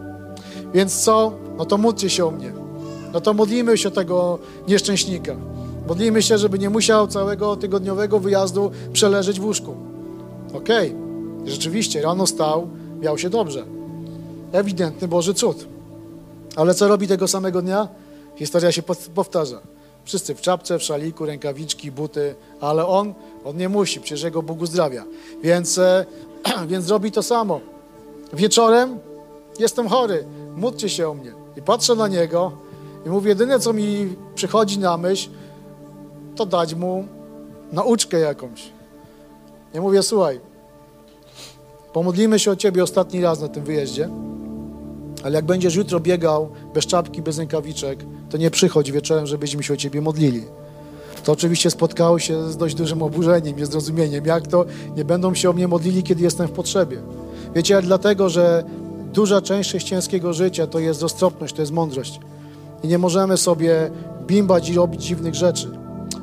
Więc 0.74 1.02
co? 1.02 1.32
No 1.58 1.64
to 1.64 1.78
módlcie 1.78 2.10
się 2.10 2.26
o 2.26 2.30
mnie. 2.30 2.52
No 3.12 3.20
to 3.20 3.34
modlimy 3.34 3.78
się 3.78 3.88
o 3.88 3.92
tego 3.92 4.38
nieszczęśnika. 4.68 5.36
Modlimy 5.88 6.22
się, 6.22 6.38
żeby 6.38 6.58
nie 6.58 6.70
musiał 6.70 7.06
całego 7.06 7.56
tygodniowego 7.56 8.18
wyjazdu 8.18 8.70
przeleżeć 8.92 9.40
w 9.40 9.44
łóżku. 9.44 9.74
Okej, 10.54 10.88
okay. 10.88 11.50
rzeczywiście, 11.50 12.02
rano 12.02 12.26
stał, 12.26 12.68
miał 13.00 13.18
się 13.18 13.30
dobrze. 13.30 13.64
Ewidentny 14.52 15.08
Boży 15.08 15.34
cud. 15.34 15.66
Ale 16.56 16.74
co 16.74 16.88
robi 16.88 17.08
tego 17.08 17.28
samego 17.28 17.62
dnia? 17.62 17.88
Historia 18.36 18.72
się 18.72 18.82
powtarza. 19.14 19.60
Wszyscy 20.04 20.34
w 20.34 20.40
czapce, 20.40 20.78
w 20.78 20.82
szaliku, 20.82 21.26
rękawiczki, 21.26 21.90
buty, 21.92 22.34
ale 22.60 22.86
on, 22.86 23.14
on 23.44 23.56
nie 23.56 23.68
musi, 23.68 24.00
przecież 24.00 24.22
jego 24.22 24.42
Bóg 24.42 24.60
uzdrawia. 24.60 25.04
Więc, 25.42 25.78
e, 25.78 26.06
więc 26.70 26.88
robi 26.88 27.12
to 27.12 27.22
samo. 27.22 27.60
Wieczorem 28.32 28.98
jestem 29.58 29.88
chory, 29.88 30.24
módlcie 30.56 30.88
się 30.88 31.08
o 31.08 31.14
mnie. 31.14 31.32
I 31.56 31.62
patrzę 31.62 31.94
na 31.94 32.08
niego 32.08 32.52
i 33.06 33.08
mówię, 33.08 33.28
jedyne 33.28 33.60
co 33.60 33.72
mi 33.72 34.16
przychodzi 34.34 34.78
na 34.78 34.96
myśl, 34.96 35.30
to 36.36 36.46
dać 36.46 36.74
mu 36.74 37.04
nauczkę 37.72 38.18
jakąś. 38.18 38.72
Ja 39.74 39.80
mówię, 39.80 40.02
słuchaj, 40.02 40.40
Pomodlimy 41.92 42.38
się 42.38 42.50
o 42.50 42.56
Ciebie 42.56 42.82
ostatni 42.82 43.20
raz 43.20 43.40
na 43.40 43.48
tym 43.48 43.64
wyjeździe, 43.64 44.08
ale 45.24 45.36
jak 45.36 45.44
będziesz 45.44 45.74
jutro 45.74 46.00
biegał 46.00 46.50
bez 46.74 46.86
czapki, 46.86 47.22
bez 47.22 47.38
rękawiczek, 47.38 47.98
to 48.30 48.36
nie 48.36 48.50
przychodź 48.50 48.92
wieczorem, 48.92 49.26
żebyśmy 49.26 49.62
się 49.62 49.74
o 49.74 49.76
Ciebie 49.76 50.00
modlili. 50.00 50.44
To 51.28 51.32
oczywiście 51.32 51.70
spotkało 51.70 52.18
się 52.18 52.50
z 52.50 52.56
dość 52.56 52.74
dużym 52.74 53.02
oburzeniem, 53.02 53.56
niezrozumieniem. 53.56 54.26
Jak 54.26 54.46
to 54.46 54.64
nie 54.96 55.04
będą 55.04 55.34
się 55.34 55.50
o 55.50 55.52
mnie 55.52 55.68
modlili, 55.68 56.02
kiedy 56.02 56.22
jestem 56.22 56.48
w 56.48 56.50
potrzebie? 56.50 56.98
Wiecie, 57.54 57.82
dlatego, 57.82 58.28
że 58.28 58.64
duża 59.12 59.42
część 59.42 59.68
chrześcijańskiego 59.68 60.32
życia 60.32 60.66
to 60.66 60.78
jest 60.78 61.02
roztropność, 61.02 61.54
to 61.54 61.62
jest 61.62 61.72
mądrość. 61.72 62.20
I 62.82 62.88
nie 62.88 62.98
możemy 62.98 63.36
sobie 63.36 63.90
bimbać 64.26 64.68
i 64.68 64.74
robić 64.74 65.04
dziwnych 65.04 65.34
rzeczy. 65.34 65.70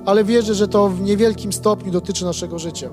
Ale 0.05 0.23
wierzę, 0.23 0.55
że 0.55 0.67
to 0.67 0.89
w 0.89 1.01
niewielkim 1.01 1.53
stopniu 1.53 1.91
dotyczy 1.91 2.25
naszego 2.25 2.59
życia. 2.59 2.89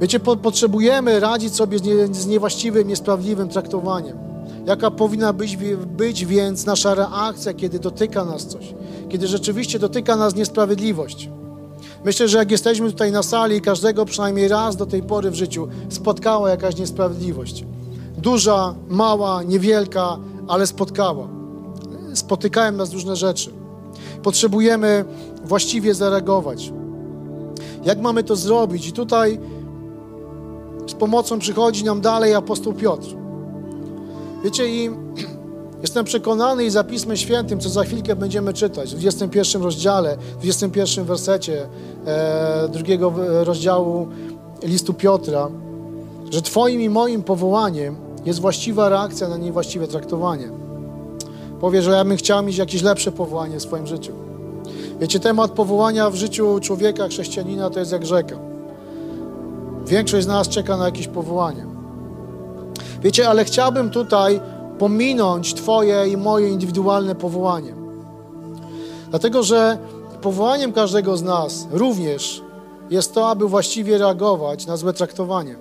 Wiecie, 0.00 0.20
po, 0.20 0.36
potrzebujemy 0.36 1.20
radzić 1.20 1.54
sobie 1.54 1.78
z, 1.78 1.82
nie, 1.82 2.06
z 2.06 2.26
niewłaściwym, 2.26 2.88
niesprawiedliwym 2.88 3.48
traktowaniem. 3.48 4.27
Jaka 4.68 4.90
powinna 4.90 5.32
być, 5.32 5.56
być 5.86 6.26
więc 6.26 6.66
nasza 6.66 6.94
reakcja, 6.94 7.54
kiedy 7.54 7.78
dotyka 7.78 8.24
nas 8.24 8.46
coś, 8.46 8.74
kiedy 9.08 9.26
rzeczywiście 9.26 9.78
dotyka 9.78 10.16
nas 10.16 10.34
niesprawiedliwość. 10.34 11.30
Myślę, 12.04 12.28
że 12.28 12.38
jak 12.38 12.50
jesteśmy 12.50 12.90
tutaj 12.90 13.12
na 13.12 13.22
sali, 13.22 13.60
każdego 13.60 14.04
przynajmniej 14.04 14.48
raz 14.48 14.76
do 14.76 14.86
tej 14.86 15.02
pory 15.02 15.30
w 15.30 15.34
życiu 15.34 15.68
spotkała 15.88 16.50
jakaś 16.50 16.76
niesprawiedliwość. 16.76 17.64
Duża, 18.18 18.74
mała, 18.88 19.42
niewielka, 19.42 20.18
ale 20.48 20.66
spotkała. 20.66 21.28
Spotykają 22.14 22.72
nas 22.72 22.92
różne 22.92 23.16
rzeczy. 23.16 23.50
Potrzebujemy 24.22 25.04
właściwie 25.44 25.94
zareagować. 25.94 26.72
Jak 27.84 28.00
mamy 28.00 28.24
to 28.24 28.36
zrobić? 28.36 28.88
I 28.88 28.92
tutaj 28.92 29.40
z 30.86 30.94
pomocą 30.94 31.38
przychodzi 31.38 31.84
nam 31.84 32.00
dalej 32.00 32.34
apostoł 32.34 32.74
Piotr. 32.74 33.27
Wiecie, 34.44 34.68
i 34.68 34.90
jestem 35.82 36.04
przekonany 36.04 36.64
i 36.64 36.70
za 36.70 36.84
Pismem 36.84 37.16
Świętym, 37.16 37.60
co 37.60 37.68
za 37.68 37.84
chwilkę 37.84 38.16
będziemy 38.16 38.52
czytać, 38.52 38.90
w 38.94 38.98
21 38.98 39.62
rozdziale, 39.62 40.16
w 40.16 40.42
21 40.42 41.04
wersecie 41.04 41.68
e, 42.06 42.68
drugiego 42.72 43.12
rozdziału 43.44 44.08
listu 44.62 44.94
Piotra, 44.94 45.48
że 46.30 46.42
Twoim 46.42 46.80
i 46.80 46.88
moim 46.88 47.22
powołaniem 47.22 47.96
jest 48.24 48.40
właściwa 48.40 48.88
reakcja 48.88 49.28
na 49.28 49.36
niewłaściwe 49.36 49.88
traktowanie. 49.88 50.50
Powie, 51.60 51.82
że 51.82 51.90
ja 51.90 52.04
bym 52.04 52.16
chciał 52.16 52.42
mieć 52.42 52.56
jakieś 52.56 52.82
lepsze 52.82 53.12
powołanie 53.12 53.58
w 53.58 53.62
swoim 53.62 53.86
życiu. 53.86 54.12
Wiecie, 55.00 55.20
temat 55.20 55.50
powołania 55.50 56.10
w 56.10 56.14
życiu 56.14 56.60
człowieka, 56.60 57.08
chrześcijanina 57.08 57.70
to 57.70 57.80
jest 57.80 57.92
jak 57.92 58.06
rzeka. 58.06 58.36
Większość 59.86 60.24
z 60.24 60.28
nas 60.28 60.48
czeka 60.48 60.76
na 60.76 60.84
jakieś 60.84 61.08
powołanie. 61.08 61.67
Wiecie, 63.02 63.28
ale 63.28 63.44
chciałbym 63.44 63.90
tutaj 63.90 64.40
pominąć 64.78 65.54
Twoje 65.54 66.08
i 66.08 66.16
moje 66.16 66.48
indywidualne 66.48 67.14
powołanie. 67.14 67.74
Dlatego, 69.10 69.42
że 69.42 69.78
powołaniem 70.22 70.72
każdego 70.72 71.16
z 71.16 71.22
nas 71.22 71.68
również 71.70 72.42
jest 72.90 73.14
to, 73.14 73.28
aby 73.28 73.48
właściwie 73.48 73.98
reagować 73.98 74.66
na 74.66 74.76
złe 74.76 74.92
traktowanie. 74.92 75.56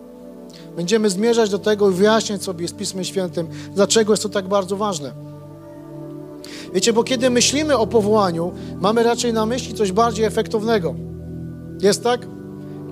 Będziemy 0.75 1.09
zmierzać 1.09 1.49
do 1.49 1.59
tego 1.59 1.89
i 1.89 1.93
wyjaśniać 1.93 2.43
sobie 2.43 2.67
z 2.67 2.73
Pismem 2.73 3.03
Świętym, 3.03 3.47
dlaczego 3.75 4.13
jest 4.13 4.23
to 4.23 4.29
tak 4.29 4.47
bardzo 4.47 4.77
ważne. 4.77 5.11
Wiecie, 6.73 6.93
bo 6.93 7.03
kiedy 7.03 7.29
myślimy 7.29 7.77
o 7.77 7.87
powołaniu, 7.87 8.51
mamy 8.81 9.03
raczej 9.03 9.33
na 9.33 9.45
myśli 9.45 9.73
coś 9.73 9.91
bardziej 9.91 10.25
efektownego. 10.25 10.95
Jest 11.81 12.03
tak? 12.03 12.27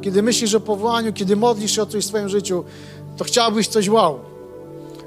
Kiedy 0.01 0.23
myślisz 0.23 0.55
o 0.55 0.59
powołaniu, 0.59 1.13
kiedy 1.13 1.35
modlisz 1.35 1.75
się 1.75 1.81
o 1.81 1.85
coś 1.85 2.03
w 2.03 2.07
swoim 2.07 2.29
życiu, 2.29 2.63
to 3.17 3.23
chciałbyś 3.23 3.67
coś 3.67 3.89
wow. 3.89 4.19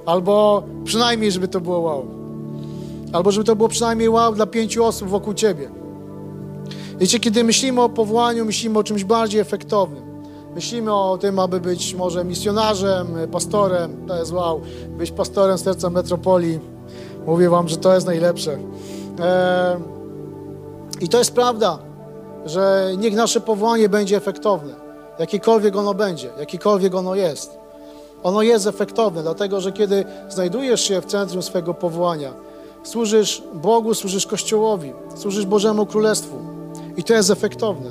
Albo 0.07 0.63
przynajmniej, 0.85 1.33
żeby 1.33 1.49
to 1.49 1.61
było 1.61 1.79
wow. 1.79 2.07
Albo 3.13 3.33
żeby 3.33 3.45
to 3.45 3.57
było 3.57 3.69
przynajmniej 3.69 4.09
wow 4.09 4.35
dla 4.35 4.47
pięciu 4.47 4.85
osób 4.85 5.09
wokół 5.09 5.35
ciebie. 5.35 5.71
Wiecie, 6.99 7.21
kiedy 7.21 7.45
myślimy 7.45 7.83
o 7.83 7.89
powołaniu, 7.89 8.45
myślimy 8.45 8.79
o 8.79 8.85
czymś 8.85 9.05
bardziej 9.05 9.41
efektownym. 9.41 10.03
Myślimy 10.55 10.95
o 10.95 11.19
tym, 11.19 11.39
aby 11.39 11.61
być 11.61 11.95
może 11.95 12.25
misjonarzem, 12.25 13.07
pastorem, 13.33 14.07
to 14.07 14.17
jest 14.17 14.33
wow, 14.33 14.61
być 14.89 15.11
pastorem 15.11 15.59
serca 15.59 15.91
metropolii. 15.91 16.61
Mówię 17.27 17.51
wam, 17.51 17.69
że 17.69 17.77
to 17.77 17.95
jest 17.95 18.07
najlepsze. 18.07 18.53
Eee, 18.53 19.79
I 21.01 21.09
to 21.09 21.19
jest 21.19 21.35
prawda, 21.35 21.79
że 22.47 22.93
niech 22.99 23.15
nasze 23.15 23.41
powołanie 23.41 23.89
będzie 23.89 24.17
efektowne. 24.17 24.75
Jakiekolwiek 25.19 25.77
ono 25.77 25.95
będzie, 25.95 26.31
jakiekolwiek 26.39 26.95
ono 26.95 27.15
jest. 27.15 27.59
Ono 28.23 28.43
jest 28.43 28.67
efektowne, 28.67 29.23
dlatego 29.23 29.61
że 29.61 29.73
kiedy 29.73 30.05
znajdujesz 30.29 30.81
się 30.81 31.01
w 31.01 31.07
centrum 31.07 31.43
swojego 31.43 31.75
powołania, 31.75 32.33
służysz 32.83 33.43
Bogu, 33.55 33.95
służysz 33.95 34.27
Kościołowi, 34.27 34.93
służysz 35.17 35.47
Bożemu 35.47 35.87
Królestwu. 35.87 36.37
I 36.97 37.05
to 37.05 37.15
jest 37.15 37.31
efektowne. 37.31 37.91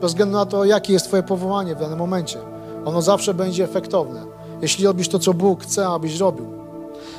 Bez 0.00 0.10
względu 0.10 0.32
na 0.32 0.46
to, 0.46 0.64
jakie 0.64 0.92
jest 0.92 1.06
Twoje 1.06 1.22
powołanie 1.22 1.74
w 1.74 1.80
danym 1.80 1.98
momencie. 1.98 2.38
Ono 2.84 3.02
zawsze 3.02 3.34
będzie 3.34 3.64
efektowne. 3.64 4.24
Jeśli 4.62 4.86
robisz 4.86 5.08
to, 5.08 5.18
co 5.18 5.34
Bóg 5.34 5.62
chce, 5.62 5.86
abyś 5.86 6.18
robił. 6.18 6.46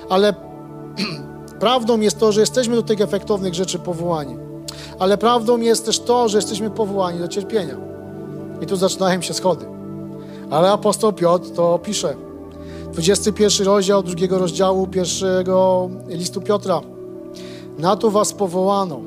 Ale 0.10 0.34
prawdą 1.60 2.00
jest 2.00 2.20
to, 2.20 2.32
że 2.32 2.39
jesteśmy 2.42 2.76
do 2.76 2.84
tych 2.84 3.02
efektownych 3.02 3.54
rzeczy 3.54 3.80
powołani. 3.80 4.38
Ale 5.00 5.18
prawdą 5.18 5.58
jest 5.58 5.86
też 5.86 6.00
to, 6.00 6.30
że 6.30 6.38
jesteśmy 6.38 6.70
powołani 6.70 7.20
do 7.20 7.28
cierpienia. 7.28 7.78
I 8.62 8.66
tu 8.66 8.76
zaczynają 8.76 9.22
się 9.22 9.34
schody. 9.34 9.66
Ale 10.50 10.72
apostoł 10.72 11.13
Piotr 11.13 11.50
to 11.50 11.80
pisze. 11.80 12.16
21 12.93 13.65
rozdział 13.67 14.03
drugiego 14.03 14.38
rozdziału 14.38 14.88
pierwszego 14.88 15.89
listu 16.08 16.41
Piotra. 16.41 16.82
Na 17.77 17.95
to 17.95 18.12
was 18.12 18.34
powołano. 18.34 19.01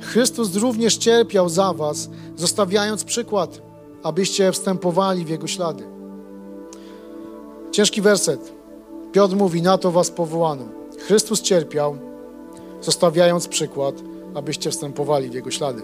Chrystus 0.00 0.56
również 0.56 0.96
cierpiał 0.96 1.48
za 1.48 1.72
was, 1.72 2.10
zostawiając 2.36 3.04
przykład, 3.04 3.62
abyście 4.02 4.52
wstępowali 4.52 5.24
w 5.24 5.28
Jego 5.28 5.46
ślady. 5.46 5.84
Ciężki 7.72 8.02
werset. 8.02 8.52
Piotr 9.12 9.36
mówi, 9.36 9.62
na 9.62 9.78
to 9.78 9.90
was 9.90 10.10
powołano. 10.10 10.64
Chrystus 10.98 11.42
cierpiał, 11.42 11.96
zostawiając 12.80 13.48
przykład, 13.48 13.94
abyście 14.34 14.70
wstępowali 14.70 15.30
w 15.30 15.34
Jego 15.34 15.50
ślady. 15.50 15.82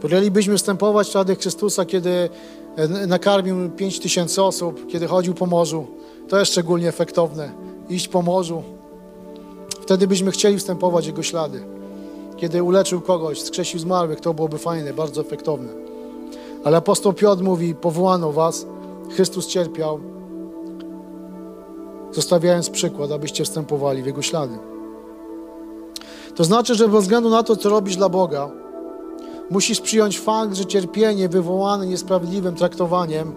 Powinniśmy 0.00 0.56
wstępować 0.56 1.08
w 1.08 1.10
ślady 1.10 1.36
Chrystusa, 1.36 1.84
kiedy 1.84 2.28
nakarmił 3.06 3.70
5 3.70 4.00
tysięcy 4.00 4.42
osób, 4.42 4.86
kiedy 4.86 5.06
chodził 5.06 5.34
po 5.34 5.46
morzu. 5.46 5.86
To 6.28 6.38
jest 6.38 6.52
szczególnie 6.52 6.88
efektowne. 6.88 7.52
Iść 7.88 8.08
po 8.08 8.22
morzu. 8.22 8.62
Wtedy 9.80 10.06
byśmy 10.06 10.30
chcieli 10.30 10.58
wstępować 10.58 11.06
Jego 11.06 11.22
ślady. 11.22 11.64
Kiedy 12.36 12.62
uleczył 12.62 13.00
kogoś, 13.00 13.42
skrzesił 13.42 13.80
zmarłych, 13.80 14.20
to 14.20 14.34
byłoby 14.34 14.58
fajne, 14.58 14.94
bardzo 14.94 15.20
efektowne. 15.20 15.68
Ale 16.64 16.76
apostoł 16.76 17.12
Piotr 17.12 17.42
mówi, 17.42 17.74
powołano 17.74 18.32
was, 18.32 18.66
Chrystus 19.10 19.46
cierpiał, 19.46 20.00
zostawiając 22.12 22.70
przykład, 22.70 23.12
abyście 23.12 23.44
wstępowali 23.44 24.02
w 24.02 24.06
Jego 24.06 24.22
ślady. 24.22 24.58
To 26.36 26.44
znaczy, 26.44 26.74
że 26.74 26.88
bez 26.88 27.02
względu 27.02 27.30
na 27.30 27.42
to, 27.42 27.56
co 27.56 27.68
robisz 27.68 27.96
dla 27.96 28.08
Boga, 28.08 28.50
musisz 29.50 29.80
przyjąć 29.80 30.20
fakt, 30.20 30.54
że 30.56 30.66
cierpienie 30.66 31.28
wywołane 31.28 31.86
niesprawiedliwym 31.86 32.54
traktowaniem 32.54 33.32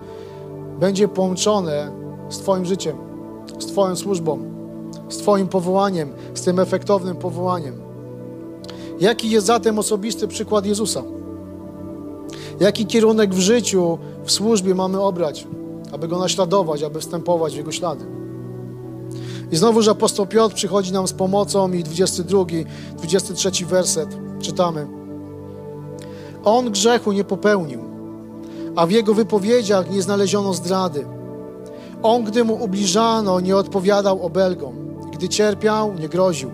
będzie 0.80 1.08
połączone 1.08 1.92
z 2.30 2.38
Twoim 2.38 2.66
życiem, 2.66 2.98
z 3.60 3.66
Twoją 3.66 3.96
służbą, 3.96 4.40
z 5.10 5.18
Twoim 5.18 5.48
powołaniem, 5.48 6.14
z 6.34 6.42
tym 6.42 6.60
efektownym 6.60 7.16
powołaniem. 7.16 7.82
Jaki 9.00 9.30
jest 9.30 9.48
zatem 9.48 9.80
osobisty 9.80 10.28
przykład 10.28 10.66
Jezusa? 10.66 11.04
Jaki 12.60 12.86
kierunek 12.86 13.34
w 13.34 13.40
życiu, 13.40 13.98
w 14.24 14.32
służbie 14.32 14.76
mamy 14.76 15.02
obrać, 15.02 15.48
aby 15.92 16.08
Go 16.08 16.20
naśladować, 16.20 16.84
aby 16.84 17.00
wstępować 17.00 17.54
w 17.54 17.58
Jego 17.58 17.72
ślady? 17.72 18.06
I 19.52 19.56
znowuż 19.56 19.88
apostoł 19.88 20.26
Piotr 20.26 20.56
przychodzi 20.56 20.94
nam 20.94 21.08
z 21.08 21.14
pomocą 21.14 21.72
i 21.72 21.84
22, 21.84 22.46
23 22.98 23.66
werset 23.66 24.18
czytamy. 24.42 25.03
On 26.44 26.72
grzechu 26.72 27.12
nie 27.12 27.24
popełnił, 27.24 27.80
a 28.76 28.86
w 28.86 28.92
jego 28.92 29.14
wypowiedziach 29.14 29.92
nie 29.92 30.02
znaleziono 30.02 30.54
zdrady. 30.54 31.06
On, 32.04 32.24
gdy 32.24 32.44
mu 32.44 32.64
ubliżano, 32.64 33.40
nie 33.40 33.58
odpowiadał 33.58 34.26
obelgom. 34.26 34.76
Gdy 35.14 35.30
cierpiał, 35.30 35.94
nie 35.94 36.10
groził. 36.10 36.52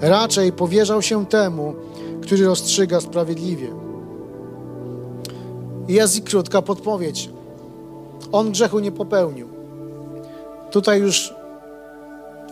Raczej 0.00 0.52
powierzał 0.52 1.02
się 1.02 1.26
temu, 1.26 1.74
który 2.22 2.46
rozstrzyga 2.46 3.00
sprawiedliwie. 3.00 3.68
Jest 5.88 6.16
i 6.16 6.22
krótka 6.22 6.62
podpowiedź. 6.62 7.30
On 8.32 8.50
grzechu 8.50 8.78
nie 8.78 8.92
popełnił. 8.92 9.48
Tutaj 10.70 11.00
już 11.00 11.34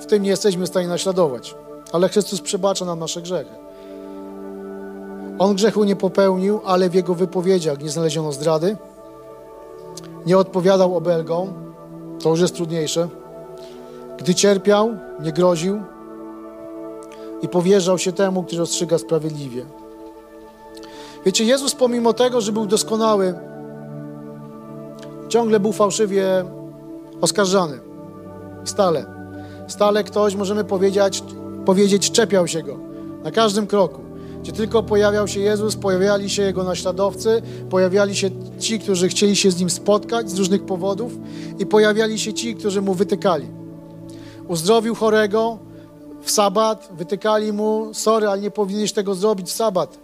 w 0.01 0.07
tym 0.07 0.23
nie 0.23 0.31
jesteśmy 0.31 0.65
w 0.65 0.69
stanie 0.69 0.89
naśladować, 0.89 1.55
ale 1.93 2.09
Chrystus 2.09 2.41
przebacza 2.41 2.85
nam 2.85 2.99
nasze 2.99 3.23
grzechy. 3.23 3.63
On 5.38 5.55
grzechu 5.55 5.85
nie 5.85 5.97
popełnił, 5.97 6.61
ale 6.64 6.90
w 6.90 6.94
jego 6.94 7.14
wypowiedziach 7.14 7.83
nie 7.83 7.90
znaleziono 7.90 8.33
zdrady. 8.33 8.77
Nie 10.27 10.38
odpowiadał 10.38 10.97
obelgą, 10.97 11.53
to 12.23 12.31
już 12.31 12.40
jest 12.40 12.55
trudniejsze. 12.55 13.09
Gdy 14.18 14.35
cierpiał, 14.35 14.97
nie 15.20 15.33
groził 15.33 15.83
i 17.42 17.49
powierzał 17.49 17.99
się 17.99 18.12
temu, 18.12 18.42
który 18.42 18.59
rozstrzyga 18.59 18.99
sprawiedliwie. 18.99 19.64
Wiecie, 21.27 21.44
Jezus 21.44 21.75
pomimo 21.75 22.12
tego, 22.12 22.40
że 22.40 22.53
był 22.53 22.66
doskonały, 22.66 23.35
ciągle 25.29 25.61
był 25.61 25.73
fałszywie 25.73 26.44
oskarżany. 27.20 27.81
Stale. 28.64 29.05
Stale 29.68 30.05
ktoś, 30.05 30.35
możemy 30.35 30.64
powiedzieć, 30.64 31.25
powiedzieć, 31.64 32.11
czepiał 32.11 32.47
się 32.47 32.62
go 32.62 32.79
na 33.25 33.31
każdym 33.31 33.66
kroku. 33.66 34.04
Gdzie 34.45 34.53
tylko 34.53 34.83
pojawiał 34.83 35.29
się 35.29 35.41
Jezus, 35.41 35.77
pojawiali 35.77 36.31
się 36.31 36.43
Jego 36.43 36.65
naśladowcy, 36.65 37.43
pojawiali 37.71 38.17
się 38.17 38.31
ci, 38.59 38.79
którzy 38.79 39.09
chcieli 39.09 39.37
się 39.37 39.51
z 39.51 39.61
Nim 39.61 39.71
spotkać 39.71 40.31
z 40.31 40.39
różnych 40.39 40.67
powodów 40.67 41.13
i 41.59 41.67
pojawiali 41.67 42.19
się 42.19 42.33
ci, 42.33 42.55
którzy 42.55 42.83
Mu 42.83 42.95
wytykali. 42.95 43.47
Uzdrowił 44.49 44.95
chorego 44.95 45.59
w 46.23 46.31
sabat, 46.31 46.89
wytykali 46.97 47.53
Mu, 47.53 47.95
sorry, 47.95 48.29
ale 48.29 48.41
nie 48.41 48.51
powinieneś 48.51 48.93
tego 48.93 49.15
zrobić 49.15 49.47
w 49.47 49.53
sabat. 49.53 49.99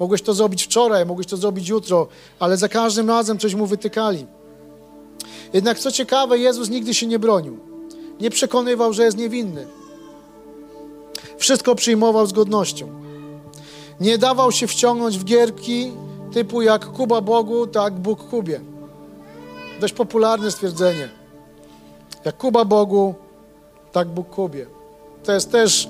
Mogłeś 0.00 0.22
to 0.22 0.34
zrobić 0.34 0.64
wczoraj, 0.64 1.06
mogłeś 1.06 1.26
to 1.26 1.36
zrobić 1.36 1.68
jutro, 1.68 2.08
ale 2.38 2.56
za 2.56 2.68
każdym 2.68 3.08
razem 3.08 3.38
coś 3.38 3.54
Mu 3.54 3.66
wytykali. 3.66 4.26
Jednak 5.52 5.78
co 5.78 5.92
ciekawe, 5.92 6.38
Jezus 6.38 6.70
nigdy 6.70 6.94
się 6.94 7.06
nie 7.06 7.18
bronił. 7.18 7.58
Nie 8.20 8.30
przekonywał, 8.30 8.92
że 8.92 9.04
jest 9.04 9.18
niewinny. 9.18 9.66
Wszystko 11.38 11.74
przyjmował 11.74 12.26
z 12.26 12.32
godnością. 12.32 13.05
Nie 14.00 14.18
dawał 14.18 14.52
się 14.52 14.66
wciągnąć 14.66 15.18
w 15.18 15.24
gierki 15.24 15.92
typu 16.32 16.62
jak 16.62 16.86
Kuba 16.86 17.20
Bogu, 17.20 17.66
tak 17.66 17.94
Bóg 17.94 18.28
Kubie. 18.28 18.60
Dość 19.80 19.94
popularne 19.94 20.50
stwierdzenie. 20.50 21.08
Jak 22.24 22.36
Kuba 22.36 22.64
Bogu, 22.64 23.14
tak 23.92 24.08
Bóg 24.08 24.28
Kubie. 24.28 24.66
To 25.24 25.32
jest 25.32 25.52
też 25.52 25.88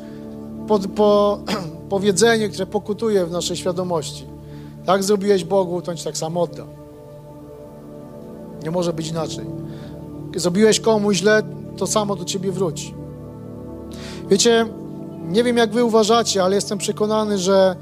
po, 0.69 0.79
po, 0.79 1.39
powiedzenie, 1.89 2.49
które 2.49 2.67
pokutuje 2.67 3.27
w 3.27 3.31
naszej 3.31 3.57
świadomości. 3.57 4.27
Tak 4.87 5.03
zrobiłeś 5.05 5.45
Bogu, 5.45 5.83
to 5.83 5.95
ci 5.95 6.05
tak 6.05 6.17
samo 6.17 6.43
odda. 6.43 6.65
Nie 8.63 8.71
może 8.71 8.93
być 8.93 9.09
inaczej. 9.09 9.45
Zrobiłeś 10.37 10.81
komuś 10.81 11.17
źle, 11.17 11.43
to 11.77 11.87
samo 11.87 12.17
do 12.17 12.25
ciebie 12.25 12.53
wróci. 12.53 12.95
Wiecie, 14.29 14.67
nie 15.29 15.45
wiem 15.45 15.57
jak 15.57 15.73
wy 15.73 15.85
uważacie, 15.85 16.43
ale 16.43 16.55
jestem 16.55 16.79
przekonany, 16.79 17.39
że 17.39 17.77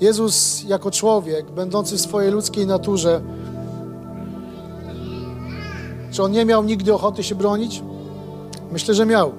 Jezus 0.00 0.64
jako 0.64 0.90
człowiek, 0.90 1.50
będący 1.50 1.96
w 1.96 2.00
swojej 2.00 2.32
ludzkiej 2.32 2.66
naturze, 2.66 3.20
czy 6.10 6.22
on 6.22 6.32
nie 6.32 6.44
miał 6.44 6.64
nigdy 6.64 6.94
ochoty 6.94 7.22
się 7.22 7.34
bronić? 7.34 7.82
Myślę, 8.72 8.94
że 8.94 9.06
miał. 9.06 9.32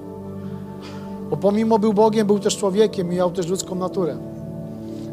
Bo 1.30 1.36
pomimo 1.36 1.78
był 1.78 1.92
Bogiem, 1.92 2.26
był 2.26 2.38
też 2.38 2.56
człowiekiem 2.56 3.12
i 3.12 3.16
miał 3.16 3.30
też 3.30 3.46
ludzką 3.46 3.74
naturę. 3.74 4.16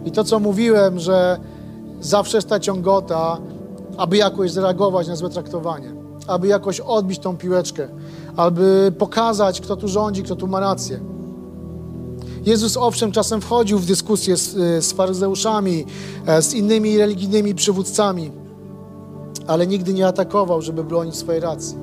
I 0.06 0.12
to, 0.12 0.24
co 0.24 0.40
mówiłem, 0.40 1.00
że 1.00 1.38
zawsze 2.02 2.38
jest 2.38 2.50
ta 2.50 2.60
ciągota, 2.60 3.38
aby 3.98 4.18
jakoś 4.18 4.52
zareagować 4.52 5.08
na 5.08 5.16
złe 5.16 5.30
traktowanie, 5.30 5.92
aby 6.28 6.48
jakoś 6.48 6.80
odbić 6.80 7.20
tą 7.20 7.38
piłeczkę, 7.38 7.88
aby 8.36 8.94
pokazać, 8.98 9.62
kto 9.62 9.76
tu 9.76 9.88
rządzi, 9.88 10.24
kto 10.24 10.36
tu 10.36 10.48
ma 10.48 10.60
rację. 10.60 11.15
Jezus 12.46 12.78
owszem 12.78 13.12
czasem 13.12 13.42
wchodził 13.42 13.80
w 13.80 13.86
dyskusję 13.86 14.38
z, 14.38 14.54
z 14.86 14.94
faryzeuszami, 14.94 15.86
e, 16.26 16.42
z 16.42 16.54
innymi 16.54 16.98
religijnymi 16.98 17.56
przywódcami, 17.56 18.32
ale 19.48 19.68
nigdy 19.68 19.94
nie 19.94 20.08
atakował, 20.08 20.62
żeby 20.62 20.84
bronić 20.84 21.16
swojej 21.16 21.42
racji. 21.42 21.78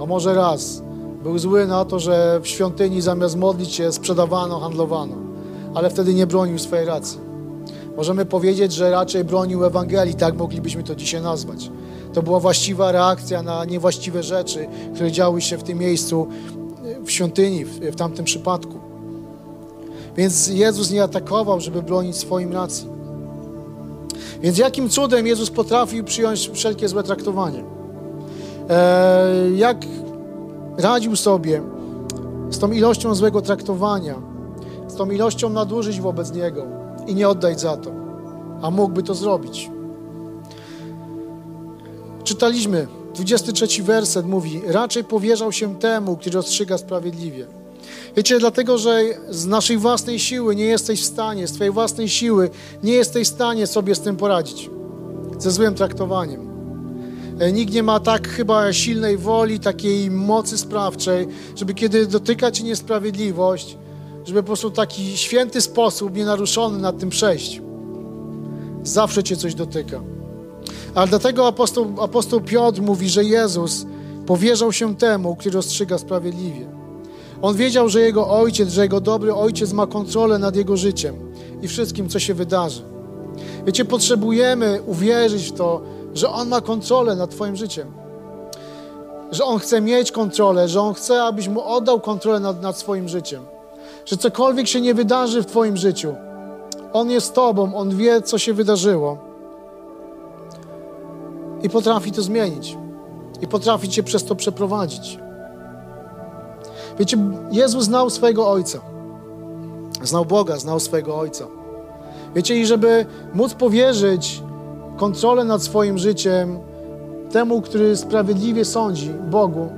A 0.00 0.06
może 0.06 0.34
raz 0.34 0.82
był 1.22 1.38
zły 1.38 1.66
na 1.66 1.84
to, 1.84 1.98
że 1.98 2.40
w 2.42 2.48
świątyni 2.48 3.00
zamiast 3.00 3.36
modlić 3.36 3.72
się 3.72 3.92
sprzedawano, 3.92 4.60
handlowano, 4.60 5.14
ale 5.74 5.90
wtedy 5.90 6.14
nie 6.14 6.26
bronił 6.26 6.58
swojej 6.58 6.86
racji. 6.86 7.18
Możemy 7.96 8.24
powiedzieć, 8.24 8.72
że 8.72 8.90
raczej 8.90 9.24
bronił 9.24 9.64
Ewangelii, 9.64 10.14
tak 10.14 10.36
moglibyśmy 10.36 10.82
to 10.82 10.94
dzisiaj 10.94 11.22
nazwać. 11.22 11.70
To 12.12 12.22
była 12.22 12.40
właściwa 12.40 12.92
reakcja 12.92 13.42
na 13.42 13.64
niewłaściwe 13.64 14.22
rzeczy, 14.22 14.66
które 14.94 15.12
działy 15.12 15.40
się 15.40 15.58
w 15.58 15.62
tym 15.62 15.78
miejscu, 15.78 16.26
w 17.04 17.10
świątyni, 17.10 17.64
w, 17.64 17.80
w 17.80 17.96
tamtym 17.96 18.24
przypadku. 18.24 18.83
Więc 20.16 20.48
Jezus 20.48 20.90
nie 20.90 21.02
atakował, 21.02 21.60
żeby 21.60 21.82
bronić 21.82 22.16
swoim 22.16 22.52
racji. 22.52 22.88
Więc 24.40 24.58
jakim 24.58 24.88
cudem 24.88 25.26
Jezus 25.26 25.50
potrafił 25.50 26.04
przyjąć 26.04 26.50
wszelkie 26.54 26.88
złe 26.88 27.02
traktowanie? 27.02 27.64
E, 28.70 29.50
jak 29.56 29.86
radził 30.78 31.16
sobie 31.16 31.62
z 32.50 32.58
tą 32.58 32.72
ilością 32.72 33.14
złego 33.14 33.42
traktowania, 33.42 34.14
z 34.88 34.94
tą 34.94 35.10
ilością 35.10 35.50
nadużyć 35.50 36.00
wobec 36.00 36.32
Niego 36.32 36.66
i 37.06 37.14
nie 37.14 37.28
oddać 37.28 37.60
za 37.60 37.76
to, 37.76 37.90
a 38.62 38.70
mógłby 38.70 39.02
to 39.02 39.14
zrobić. 39.14 39.70
Czytaliśmy, 42.24 42.86
23 43.14 43.82
werset 43.82 44.26
mówi, 44.26 44.62
raczej 44.66 45.04
powierzał 45.04 45.52
się 45.52 45.76
temu, 45.76 46.16
który 46.16 46.36
rozstrzyga 46.36 46.78
sprawiedliwie. 46.78 47.46
Wiecie, 48.16 48.38
dlatego, 48.38 48.78
że 48.78 49.02
z 49.30 49.46
naszej 49.46 49.78
własnej 49.78 50.18
siły 50.18 50.56
nie 50.56 50.64
jesteś 50.64 51.02
w 51.02 51.04
stanie, 51.04 51.46
z 51.46 51.52
Twojej 51.52 51.72
własnej 51.72 52.08
siły 52.08 52.50
nie 52.82 52.92
jesteś 52.92 53.28
w 53.28 53.34
stanie 53.34 53.66
sobie 53.66 53.94
z 53.94 54.00
tym 54.00 54.16
poradzić, 54.16 54.70
ze 55.38 55.50
złym 55.50 55.74
traktowaniem. 55.74 56.54
E, 57.38 57.52
nikt 57.52 57.74
nie 57.74 57.82
ma 57.82 58.00
tak 58.00 58.28
chyba 58.28 58.72
silnej 58.72 59.16
woli, 59.16 59.60
takiej 59.60 60.10
mocy 60.10 60.58
sprawczej, 60.58 61.28
żeby 61.56 61.74
kiedy 61.74 62.06
dotyka 62.06 62.50
Cię 62.50 62.64
niesprawiedliwość, 62.64 63.76
żeby 64.24 64.42
po 64.42 64.46
prostu 64.46 64.70
taki 64.70 65.16
święty 65.16 65.60
sposób, 65.60 66.16
nienaruszony 66.16 66.78
nad 66.78 66.98
tym 66.98 67.10
przejść. 67.10 67.60
Zawsze 68.82 69.22
Cię 69.22 69.36
coś 69.36 69.54
dotyka. 69.54 70.00
Ale 70.94 71.08
dlatego 71.08 71.46
apostoł, 71.46 71.94
apostoł 72.00 72.40
Piotr 72.40 72.82
mówi, 72.82 73.08
że 73.08 73.24
Jezus 73.24 73.86
powierzał 74.26 74.72
się 74.72 74.96
temu, 74.96 75.36
który 75.36 75.54
rozstrzyga 75.54 75.98
sprawiedliwie. 75.98 76.73
On 77.42 77.56
wiedział, 77.56 77.88
że 77.88 78.00
jego 78.00 78.28
ojciec, 78.28 78.68
że 78.68 78.82
jego 78.82 79.00
dobry 79.00 79.34
ojciec 79.34 79.72
ma 79.72 79.86
kontrolę 79.86 80.38
nad 80.38 80.56
jego 80.56 80.76
życiem 80.76 81.16
i 81.62 81.68
wszystkim, 81.68 82.08
co 82.08 82.18
się 82.18 82.34
wydarzy. 82.34 82.82
Wiecie, 83.66 83.84
potrzebujemy 83.84 84.82
uwierzyć 84.86 85.48
w 85.48 85.52
to, 85.52 85.80
że 86.14 86.30
On 86.30 86.48
ma 86.48 86.60
kontrolę 86.60 87.16
nad 87.16 87.30
Twoim 87.30 87.56
życiem. 87.56 87.92
Że 89.30 89.44
On 89.44 89.58
chce 89.58 89.80
mieć 89.80 90.12
kontrolę, 90.12 90.68
że 90.68 90.80
On 90.80 90.94
chce, 90.94 91.22
abyś 91.22 91.48
Mu 91.48 91.62
oddał 91.62 92.00
kontrolę 92.00 92.40
nad, 92.40 92.62
nad 92.62 92.78
swoim 92.78 93.08
życiem. 93.08 93.42
Że 94.06 94.16
cokolwiek 94.16 94.68
się 94.68 94.80
nie 94.80 94.94
wydarzy 94.94 95.42
w 95.42 95.46
Twoim 95.46 95.76
życiu, 95.76 96.14
On 96.92 97.10
jest 97.10 97.34
Tobą, 97.34 97.74
On 97.74 97.96
wie, 97.96 98.22
co 98.22 98.38
się 98.38 98.52
wydarzyło. 98.52 99.18
I 101.62 101.70
potrafi 101.70 102.12
to 102.12 102.22
zmienić. 102.22 102.76
I 103.42 103.46
potrafi 103.46 103.88
Cię 103.88 104.02
przez 104.02 104.24
to 104.24 104.34
przeprowadzić. 104.34 105.18
Wiecie, 106.98 107.16
Jezus 107.52 107.84
znał 107.84 108.10
swojego 108.10 108.50
Ojca. 108.50 108.80
Znał 110.02 110.24
Boga, 110.24 110.56
znał 110.56 110.80
swojego 110.80 111.16
Ojca. 111.16 111.46
Wiecie, 112.34 112.56
i 112.56 112.66
żeby 112.66 113.06
móc 113.34 113.54
powierzyć 113.54 114.42
kontrolę 114.96 115.44
nad 115.44 115.62
swoim 115.62 115.98
życiem 115.98 116.58
temu, 117.32 117.60
który 117.60 117.96
sprawiedliwie 117.96 118.64
sądzi, 118.64 119.10
Bogu, 119.30 119.68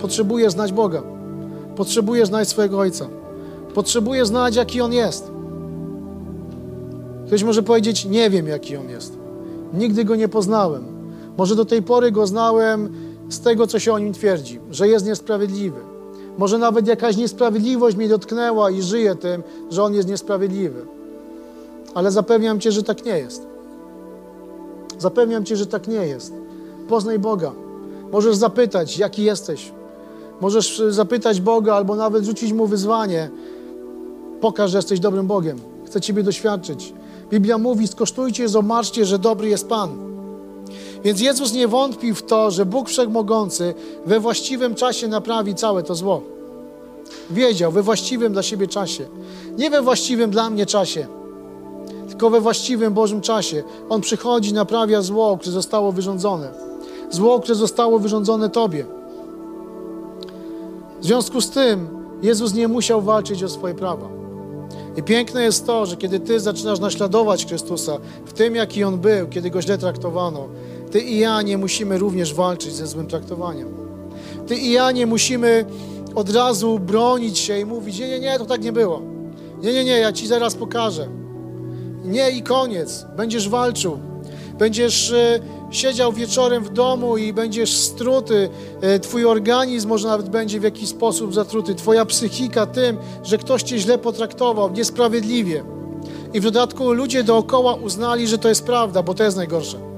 potrzebujesz 0.00 0.52
znać 0.52 0.72
Boga. 0.72 1.02
Potrzebujesz 1.76 2.28
znać 2.28 2.48
swojego 2.48 2.78
Ojca. 2.78 3.06
Potrzebujesz 3.74 4.28
znać, 4.28 4.56
jaki 4.56 4.80
On 4.80 4.92
jest. 4.92 5.30
Ktoś 7.26 7.42
może 7.42 7.62
powiedzieć, 7.62 8.04
nie 8.04 8.30
wiem, 8.30 8.48
jaki 8.48 8.76
On 8.76 8.88
jest. 8.88 9.18
Nigdy 9.74 10.04
Go 10.04 10.16
nie 10.16 10.28
poznałem. 10.28 10.84
Może 11.38 11.56
do 11.56 11.64
tej 11.64 11.82
pory 11.82 12.12
Go 12.12 12.26
znałem 12.26 12.92
z 13.28 13.40
tego, 13.40 13.66
co 13.66 13.78
się 13.78 13.92
o 13.92 13.98
Nim 13.98 14.12
twierdzi, 14.12 14.60
że 14.70 14.88
jest 14.88 15.06
niesprawiedliwy. 15.06 15.91
Może 16.38 16.58
nawet 16.58 16.86
jakaś 16.86 17.16
niesprawiedliwość 17.16 17.96
mnie 17.96 18.08
dotknęła 18.08 18.70
i 18.70 18.82
żyję 18.82 19.14
tym, 19.14 19.42
że 19.70 19.82
On 19.82 19.94
jest 19.94 20.08
niesprawiedliwy. 20.08 20.86
Ale 21.94 22.10
zapewniam 22.10 22.60
Cię, 22.60 22.72
że 22.72 22.82
tak 22.82 23.04
nie 23.04 23.18
jest. 23.18 23.46
Zapewniam 24.98 25.44
Cię, 25.44 25.56
że 25.56 25.66
tak 25.66 25.88
nie 25.88 26.06
jest. 26.06 26.32
Poznaj 26.88 27.18
Boga. 27.18 27.52
Możesz 28.12 28.36
zapytać, 28.36 28.98
jaki 28.98 29.24
jesteś. 29.24 29.72
Możesz 30.40 30.82
zapytać 30.88 31.40
Boga 31.40 31.74
albo 31.74 31.96
nawet 31.96 32.24
rzucić 32.24 32.52
Mu 32.52 32.66
wyzwanie. 32.66 33.30
Pokaż, 34.40 34.70
że 34.70 34.78
jesteś 34.78 35.00
dobrym 35.00 35.26
Bogiem. 35.26 35.58
Chcę 35.86 36.00
Ciebie 36.00 36.22
doświadczyć. 36.22 36.94
Biblia 37.30 37.58
mówi, 37.58 37.88
skosztujcie, 37.88 38.48
zobaczcie, 38.48 39.04
że 39.04 39.18
dobry 39.18 39.48
jest 39.48 39.68
Pan. 39.68 40.11
Więc 41.04 41.20
Jezus 41.20 41.52
nie 41.52 41.68
wątpił 41.68 42.14
w 42.14 42.22
to, 42.22 42.50
że 42.50 42.66
Bóg 42.66 42.88
Wszechmogący 42.88 43.74
we 44.06 44.20
właściwym 44.20 44.74
czasie 44.74 45.08
naprawi 45.08 45.54
całe 45.54 45.82
to 45.82 45.94
zło. 45.94 46.22
Wiedział, 47.30 47.72
we 47.72 47.82
właściwym 47.82 48.32
dla 48.32 48.42
siebie 48.42 48.66
czasie. 48.68 49.06
Nie 49.58 49.70
we 49.70 49.82
właściwym 49.82 50.30
dla 50.30 50.50
mnie 50.50 50.66
czasie 50.66 51.06
tylko 52.22 52.30
we 52.30 52.40
właściwym 52.40 52.94
Bożym 52.94 53.20
czasie. 53.20 53.62
On 53.88 54.00
przychodzi, 54.00 54.52
naprawia 54.52 55.02
zło, 55.02 55.38
które 55.38 55.52
zostało 55.52 55.92
wyrządzone. 55.92 56.48
Zło, 57.10 57.40
które 57.40 57.54
zostało 57.54 57.98
wyrządzone 57.98 58.50
Tobie. 58.50 58.86
W 61.00 61.04
związku 61.04 61.40
z 61.40 61.50
tym 61.50 61.88
Jezus 62.22 62.54
nie 62.54 62.68
musiał 62.68 63.02
walczyć 63.02 63.42
o 63.42 63.48
swoje 63.48 63.74
prawa. 63.74 64.08
I 64.96 65.02
piękne 65.02 65.42
jest 65.42 65.66
to, 65.66 65.86
że 65.86 65.96
kiedy 65.96 66.20
Ty 66.20 66.40
zaczynasz 66.40 66.78
naśladować 66.78 67.46
Chrystusa 67.46 67.98
w 68.26 68.32
tym, 68.32 68.54
jaki 68.54 68.84
On 68.84 68.98
był, 68.98 69.28
kiedy 69.28 69.50
Go 69.50 69.62
źle 69.62 69.78
traktowano, 69.78 70.48
Ty 70.92 71.00
i 71.00 71.18
ja 71.18 71.42
nie 71.42 71.58
musimy 71.58 71.98
również 71.98 72.34
walczyć 72.34 72.74
ze 72.74 72.86
złym 72.86 73.06
traktowaniem. 73.06 73.68
Ty 74.46 74.54
i 74.56 74.72
ja 74.72 74.92
nie 74.92 75.06
musimy 75.06 75.64
od 76.14 76.30
razu 76.30 76.78
bronić 76.78 77.38
się 77.38 77.58
i 77.58 77.64
mówić, 77.64 77.98
nie, 77.98 78.08
nie, 78.08 78.20
nie, 78.20 78.38
to 78.38 78.44
tak 78.44 78.62
nie 78.62 78.72
było. 78.72 79.02
Nie, 79.62 79.72
nie, 79.72 79.84
nie, 79.84 79.98
ja 79.98 80.12
Ci 80.12 80.26
zaraz 80.26 80.54
pokażę. 80.54 81.08
Nie 82.04 82.30
i 82.30 82.42
koniec. 82.42 83.06
Będziesz 83.16 83.48
walczył. 83.48 83.98
Będziesz 84.58 85.12
e, 85.12 85.40
siedział 85.70 86.12
wieczorem 86.12 86.64
w 86.64 86.72
domu 86.72 87.16
i 87.16 87.32
będziesz 87.32 87.76
struty. 87.76 88.48
E, 88.80 88.98
twój 88.98 89.24
organizm 89.24 89.88
może 89.88 90.08
nawet 90.08 90.28
będzie 90.28 90.60
w 90.60 90.62
jakiś 90.62 90.88
sposób 90.88 91.34
zatruty. 91.34 91.74
Twoja 91.74 92.04
psychika 92.04 92.66
tym, 92.66 92.96
że 93.22 93.38
ktoś 93.38 93.62
cię 93.62 93.78
źle 93.78 93.98
potraktował, 93.98 94.72
niesprawiedliwie. 94.72 95.64
I 96.34 96.40
w 96.40 96.44
dodatku 96.44 96.92
ludzie 96.92 97.24
dookoła 97.24 97.74
uznali, 97.74 98.28
że 98.28 98.38
to 98.38 98.48
jest 98.48 98.64
prawda, 98.64 99.02
bo 99.02 99.14
to 99.14 99.24
jest 99.24 99.36
najgorsze. 99.36 99.91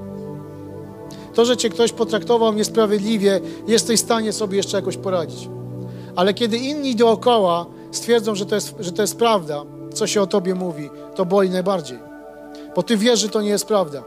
To, 1.35 1.45
że 1.45 1.57
cię 1.57 1.69
ktoś 1.69 1.91
potraktował 1.91 2.53
niesprawiedliwie, 2.53 3.39
jesteś 3.67 3.99
w 3.99 4.03
stanie 4.03 4.33
sobie 4.33 4.57
jeszcze 4.57 4.77
jakoś 4.77 4.97
poradzić. 4.97 5.49
Ale 6.15 6.33
kiedy 6.33 6.57
inni 6.57 6.95
dookoła 6.95 7.65
stwierdzą, 7.91 8.35
że 8.35 8.45
to 8.45 8.55
jest, 8.55 8.75
że 8.79 8.91
to 8.91 9.01
jest 9.01 9.17
prawda, 9.17 9.63
co 9.93 10.07
się 10.07 10.21
o 10.21 10.27
tobie 10.27 10.55
mówi, 10.55 10.89
to 11.15 11.25
boli 11.25 11.49
najbardziej. 11.49 11.99
Bo 12.75 12.83
ty 12.83 12.97
wiesz, 12.97 13.19
że 13.19 13.29
to 13.29 13.41
nie 13.41 13.49
jest 13.49 13.65
prawda. 13.65 14.03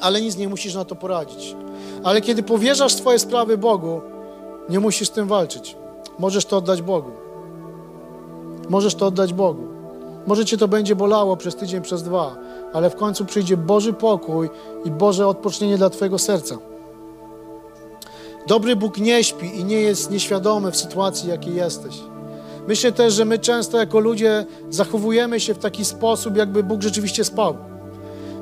Ale 0.00 0.20
nic 0.20 0.36
nie 0.36 0.48
musisz 0.48 0.74
na 0.74 0.84
to 0.84 0.94
poradzić. 0.94 1.56
Ale 2.04 2.20
kiedy 2.20 2.42
powierzasz 2.42 2.94
swoje 2.94 3.18
sprawy 3.18 3.58
Bogu, 3.58 4.00
nie 4.68 4.80
musisz 4.80 5.08
z 5.08 5.10
tym 5.10 5.28
walczyć. 5.28 5.76
Możesz 6.18 6.44
to 6.44 6.56
oddać 6.56 6.82
Bogu. 6.82 7.10
Możesz 8.68 8.94
to 8.94 9.06
oddać 9.06 9.32
Bogu. 9.32 9.62
Może 10.26 10.44
cię 10.44 10.56
to 10.56 10.68
będzie 10.68 10.96
bolało 10.96 11.36
przez 11.36 11.56
tydzień, 11.56 11.82
przez 11.82 12.02
dwa, 12.02 12.36
ale 12.72 12.90
w 12.90 12.96
końcu 12.96 13.24
przyjdzie 13.24 13.56
Boży 13.56 13.92
pokój 13.92 14.48
i 14.84 14.90
Boże 14.90 15.26
odpocznienie 15.26 15.78
dla 15.78 15.90
Twojego 15.90 16.18
serca. 16.18 16.58
Dobry 18.46 18.76
Bóg 18.76 18.98
nie 18.98 19.24
śpi 19.24 19.46
i 19.58 19.64
nie 19.64 19.80
jest 19.80 20.10
nieświadomy 20.10 20.70
w 20.70 20.76
sytuacji, 20.76 21.28
jakiej 21.28 21.54
jesteś. 21.54 22.00
Myślę 22.68 22.92
też, 22.92 23.14
że 23.14 23.24
my 23.24 23.38
często 23.38 23.78
jako 23.78 24.00
ludzie 24.00 24.46
zachowujemy 24.70 25.40
się 25.40 25.54
w 25.54 25.58
taki 25.58 25.84
sposób, 25.84 26.36
jakby 26.36 26.62
Bóg 26.62 26.82
rzeczywiście 26.82 27.24
spał. 27.24 27.56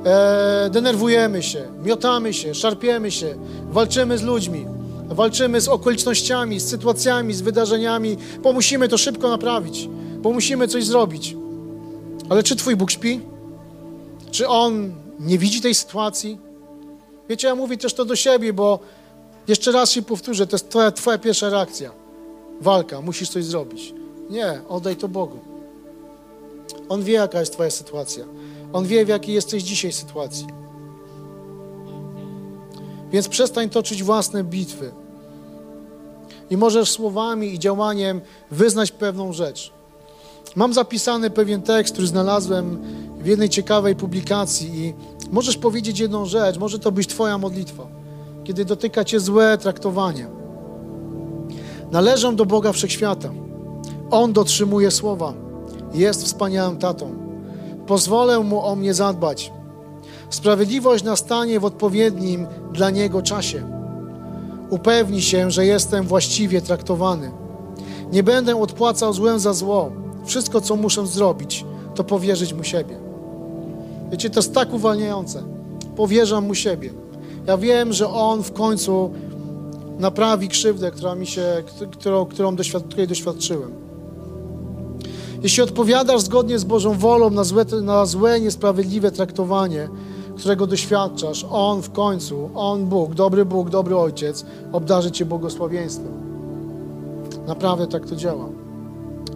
E, 0.05 0.71
denerwujemy 0.71 1.43
się, 1.43 1.63
miotamy 1.85 2.35
się, 2.35 2.55
szarpiemy 2.55 3.11
się, 3.11 3.35
walczymy 3.71 4.19
z 4.19 4.23
ludźmi, 4.23 4.67
walczymy 5.09 5.61
z 5.61 5.69
okolicznościami, 5.69 6.61
z 6.61 6.69
sytuacjami, 6.69 7.35
z 7.35 7.41
wydarzeniami, 7.41 8.17
bo 8.43 8.53
musimy 8.53 8.89
to 8.89 8.99
szybko 8.99 9.29
naprawić, 9.29 9.89
bo 10.19 10.33
musimy 10.33 10.69
coś 10.69 10.85
zrobić. 10.85 11.37
Ale 12.29 12.43
czy 12.43 12.57
Twój 12.57 12.77
Bóg 12.77 12.91
śpi? 12.91 13.21
Czy 14.31 14.49
on 14.49 14.93
nie 15.21 15.39
widzi 15.39 15.61
tej 15.61 15.75
sytuacji? 15.75 16.39
Wiecie, 17.29 17.49
ja 17.49 17.55
mówię 17.55 17.77
też 17.77 17.95
to 17.95 18.05
do 18.05 18.17
siebie, 18.17 18.53
bo 18.53 18.79
jeszcze 19.49 19.73
raz 19.73 19.91
się 19.91 20.03
powtórzę, 20.03 20.47
to 20.47 20.57
jest 20.57 20.69
twoja, 20.69 20.93
twoja 20.93 21.19
pierwsza 21.19 21.51
reakcja. 21.51 21.91
Walka, 22.61 23.01
musisz 23.01 23.29
coś 23.29 23.45
zrobić. 23.45 23.95
Nie, 24.31 24.61
oddaj 24.69 24.97
to 24.97 25.09
Bogu. 25.09 25.39
On 26.89 27.03
wie, 27.03 27.13
jaka 27.13 27.41
jest 27.41 27.53
twoja 27.53 27.71
sytuacja. 27.71 28.25
On 28.73 28.87
wie, 28.87 29.05
w 29.05 29.09
jakiej 29.09 29.35
jesteś 29.35 29.63
dzisiaj 29.63 29.93
sytuacji. 29.93 30.47
Więc 33.11 33.29
przestań 33.29 33.71
toczyć 33.71 34.03
własne 34.03 34.45
bitwy. 34.45 34.91
I 36.51 36.57
możesz 36.57 36.91
słowami 36.91 37.55
i 37.55 37.59
działaniem 37.59 38.21
wyznać 38.51 38.93
pewną 38.93 39.33
rzecz. 39.33 39.73
Mam 40.57 40.75
zapisany 40.75 41.31
pewien 41.31 41.63
tekst, 41.63 41.93
który 41.93 42.07
znalazłem 42.07 42.79
jednej 43.29 43.49
ciekawej 43.49 43.97
publikacji 43.97 44.85
i 44.85 44.95
możesz 45.33 45.57
powiedzieć 45.57 46.01
jedną 46.01 46.27
rzecz, 46.27 46.59
może 46.59 46.79
to 46.79 46.93
być 46.93 47.09
Twoja 47.09 47.39
modlitwa, 47.39 47.87
kiedy 48.45 48.65
dotyka 48.65 49.05
Cię 49.05 49.21
złe 49.21 49.59
traktowanie. 49.59 50.29
Należę 51.91 52.33
do 52.33 52.47
Boga 52.47 52.73
Wszechświata. 52.73 53.31
On 54.11 54.33
dotrzymuje 54.33 54.91
słowa. 54.91 55.35
Jest 55.95 56.25
wspaniałym 56.25 56.77
tatą. 56.77 57.11
Pozwolę 57.87 58.41
Mu 58.41 58.65
o 58.65 58.77
mnie 58.77 58.95
zadbać. 58.95 59.53
Sprawiedliwość 60.31 61.05
nastanie 61.05 61.61
w 61.61 61.65
odpowiednim 61.65 62.47
dla 62.73 62.91
Niego 62.91 63.23
czasie. 63.23 63.63
Upewni 64.71 65.23
się, 65.23 65.51
że 65.51 65.67
jestem 65.67 66.07
właściwie 66.07 66.61
traktowany. 66.61 67.31
Nie 68.13 68.23
będę 68.23 68.61
odpłacał 68.61 69.13
złem 69.13 69.39
za 69.39 69.53
zło. 69.53 69.91
Wszystko, 70.25 70.61
co 70.61 70.77
muszę 70.77 71.07
zrobić, 71.07 71.65
to 71.95 72.05
powierzyć 72.05 72.55
Mu 72.55 72.65
siebie. 72.65 73.08
Wiecie, 74.11 74.31
to 74.31 74.39
jest 74.39 74.55
tak 74.55 74.75
uwalniające. 74.75 75.43
Powierzam 75.97 76.47
Mu 76.47 76.55
siebie. 76.55 76.91
Ja 77.47 77.59
wiem, 77.59 77.93
że 77.93 78.09
On 78.09 78.43
w 78.43 78.53
końcu 78.53 79.11
naprawi 79.99 80.49
krzywdę, 80.49 80.91
która 80.91 81.15
mi 81.15 81.27
się, 81.27 81.63
którą, 81.93 82.27
którą 82.27 82.57
doświad, 82.57 82.83
której 82.83 83.07
doświadczyłem. 83.07 83.73
Jeśli 85.43 85.63
odpowiadasz 85.63 86.21
zgodnie 86.21 86.59
z 86.59 86.65
Bożą 86.65 86.95
wolą 86.95 87.31
na 87.31 87.45
złe, 87.45 87.65
na 87.83 88.07
złe, 88.07 88.41
niesprawiedliwe 88.41 89.11
traktowanie, 89.11 89.89
którego 90.37 90.67
doświadczasz, 90.67 91.47
On 91.51 91.83
w 91.83 91.93
końcu, 91.93 92.51
On 92.55 92.87
Bóg, 92.87 93.15
dobry 93.15 93.45
Bóg, 93.45 93.71
dobry 93.71 93.97
Ojciec, 93.97 94.45
obdarzy 94.73 95.11
Cię 95.11 95.25
błogosławieństwem. 95.25 96.13
Naprawdę 97.47 97.87
tak 97.87 98.07
to 98.07 98.17
działa. 98.17 98.49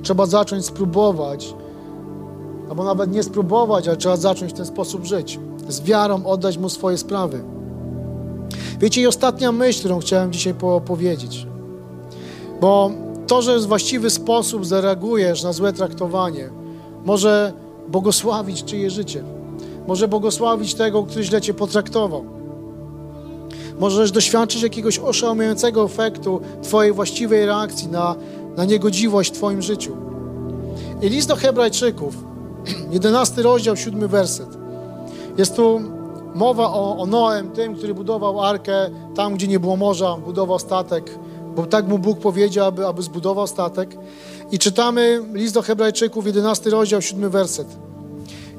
Trzeba 0.03 0.27
zacząć 0.27 0.67
spróbować, 0.67 1.55
albo 2.73 2.85
nawet 2.85 3.13
nie 3.13 3.23
spróbować, 3.23 3.89
ale 3.89 3.97
trzeba 3.97 4.17
zacząć 4.17 4.53
w 4.53 4.57
ten 4.57 4.67
sposób 4.67 5.05
żyć. 5.05 5.39
Z 5.69 5.81
wiarą 5.81 6.27
oddać 6.27 6.59
Mu 6.59 6.69
swoje 6.69 6.99
sprawy. 6.99 7.45
Wiecie, 8.81 9.01
i 9.01 9.07
ostatnia 9.07 9.53
myśl, 9.53 9.79
którą 9.79 10.01
chciałem 10.01 10.33
dzisiaj 10.33 10.55
powiedzieć. 10.85 11.47
Bo 12.61 12.91
to, 13.27 13.43
że 13.43 13.59
w 13.59 13.67
właściwy 13.67 14.11
sposób 14.11 14.67
zareagujesz 14.67 15.43
na 15.43 15.53
złe 15.53 15.73
traktowanie, 15.73 16.51
może 17.05 17.53
błogosławić 17.89 18.65
czyje 18.65 18.91
życie. 18.91 19.25
Może 19.87 20.09
błogosławić 20.09 20.75
tego, 20.75 21.03
który 21.03 21.25
źle 21.25 21.41
cię 21.41 21.55
potraktował. 21.55 22.25
Możesz 23.79 24.13
doświadczyć 24.13 24.63
jakiegoś 24.63 24.99
oszałamiającego 24.99 25.85
efektu 25.85 26.41
Twojej 26.63 26.93
właściwej 26.93 27.47
reakcji 27.47 27.89
na, 27.89 28.15
na 28.57 28.65
niegodziwość 28.65 29.31
w 29.31 29.35
Twoim 29.35 29.63
życiu. 29.63 29.97
I 31.03 31.09
list 31.09 31.29
do 31.29 31.37
Hebrajczyków, 31.37 32.32
11 32.91 33.43
rozdział, 33.43 33.77
7 33.77 34.09
werset. 34.09 34.49
Jest 35.39 35.57
tu 35.57 35.81
mowa 36.35 36.67
o, 36.67 36.99
o 36.99 37.07
Noem, 37.07 37.51
tym, 37.51 37.75
który 37.75 37.95
budował 37.95 38.41
arkę 38.41 38.91
tam, 39.15 39.35
gdzie 39.35 39.49
nie 39.49 39.61
było 39.61 39.77
morza, 39.77 40.17
budował 40.17 40.59
statek, 40.59 41.19
bo 41.57 41.67
tak 41.67 41.89
mu 41.89 41.99
Bóg 41.99 42.19
powiedział, 42.19 42.67
aby, 42.67 42.87
aby 42.87 43.03
zbudował 43.03 43.47
statek. 43.47 43.97
I 44.53 44.59
czytamy 44.59 45.23
list 45.33 45.55
do 45.55 45.63
Hebrajczyków, 45.63 46.27
11 46.27 46.71
rozdział, 46.71 47.03
7 47.03 47.31
werset. 47.31 47.67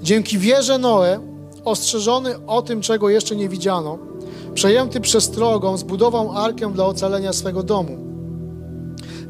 Dzięki 0.02 0.38
wierze 0.38 0.78
Noe, 0.78 1.20
ostrzeżony 1.66 2.46
o 2.48 2.62
tym, 2.62 2.82
czego 2.82 3.10
jeszcze 3.10 3.36
nie 3.36 3.50
widziano, 3.50 3.98
przejęty 4.54 5.02
przestrogą, 5.02 5.78
zbudował 5.78 6.38
arkę 6.38 6.72
dla 6.74 6.86
ocalenia 6.86 7.34
swego 7.34 7.63
domu. 7.63 8.12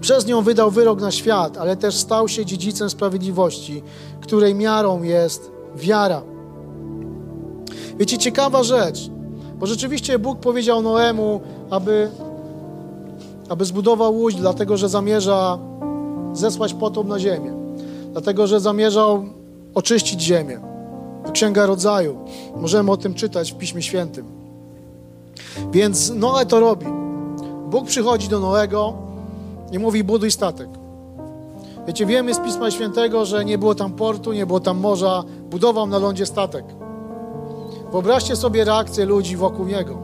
Przez 0.04 0.28
nią 0.28 0.42
wydał 0.42 0.72
wyrok 0.72 1.02
na 1.02 1.12
świat, 1.12 1.58
ale 1.58 1.76
też 1.78 1.96
stał 1.96 2.28
się 2.28 2.46
dziedzicem 2.46 2.90
sprawiedliwości, 2.90 3.84
której 4.22 4.56
miarą 4.56 5.04
jest 5.04 5.52
wiara. 5.76 6.22
Wiecie, 7.98 8.18
ciekawa 8.18 8.64
rzecz, 8.64 9.10
bo 9.60 9.66
rzeczywiście 9.66 10.20
Bóg 10.20 10.40
powiedział 10.40 10.82
Noemu, 10.82 11.42
aby, 11.70 12.10
aby 13.50 13.66
zbudował 13.66 14.16
łódź, 14.16 14.36
dlatego 14.36 14.78
że 14.78 14.90
zamierza 14.90 15.60
zesłać 16.34 16.74
potop 16.74 17.08
na 17.08 17.20
ziemię, 17.20 17.54
dlatego 18.12 18.48
że 18.48 18.60
zamierzał 18.60 19.26
oczyścić 19.74 20.22
ziemię. 20.22 20.60
To 21.26 21.32
Księga 21.32 21.66
Rodzaju. 21.66 22.18
Możemy 22.56 22.92
o 22.92 22.98
tym 22.98 23.14
czytać 23.14 23.52
w 23.52 23.58
Piśmie 23.58 23.82
Świętym. 23.82 24.26
Więc 25.72 26.14
Noe 26.16 26.46
to 26.46 26.60
robi. 26.60 26.86
Bóg 27.70 27.86
przychodzi 27.86 28.28
do 28.28 28.40
Noego 28.40 29.13
i 29.74 29.80
mówi: 29.80 30.04
buduj 30.04 30.32
statek. 30.32 30.68
Wiecie, 31.88 32.06
wiemy 32.06 32.34
z 32.34 32.40
Pisma 32.40 32.72
Świętego, 32.72 33.26
że 33.26 33.46
nie 33.46 33.58
było 33.58 33.76
tam 33.76 33.94
portu, 33.94 34.34
nie 34.34 34.46
było 34.46 34.60
tam 34.60 34.80
morza, 34.80 35.24
budował 35.50 35.88
na 35.88 35.98
lądzie 35.98 36.26
statek. 36.26 36.66
Wyobraźcie 37.92 38.36
sobie 38.36 38.64
reakcję 38.64 39.06
ludzi 39.06 39.38
wokół 39.38 39.66
niego. 39.66 39.98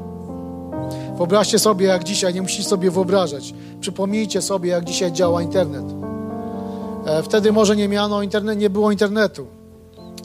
Wyobraźcie 1.18 1.60
sobie, 1.60 1.86
jak 1.86 2.04
dzisiaj, 2.04 2.34
nie 2.34 2.42
musicie 2.42 2.64
sobie 2.64 2.92
wyobrażać. 2.92 3.54
Przypomnijcie 3.82 4.42
sobie, 4.42 4.70
jak 4.70 4.86
dzisiaj 4.86 5.12
działa 5.12 5.42
internet. 5.42 5.86
E, 7.06 7.24
wtedy 7.24 7.52
może 7.52 7.76
nie 7.76 7.88
miano 7.88 8.22
internet, 8.22 8.60
nie 8.60 8.70
było 8.70 8.92
internetu 8.92 9.48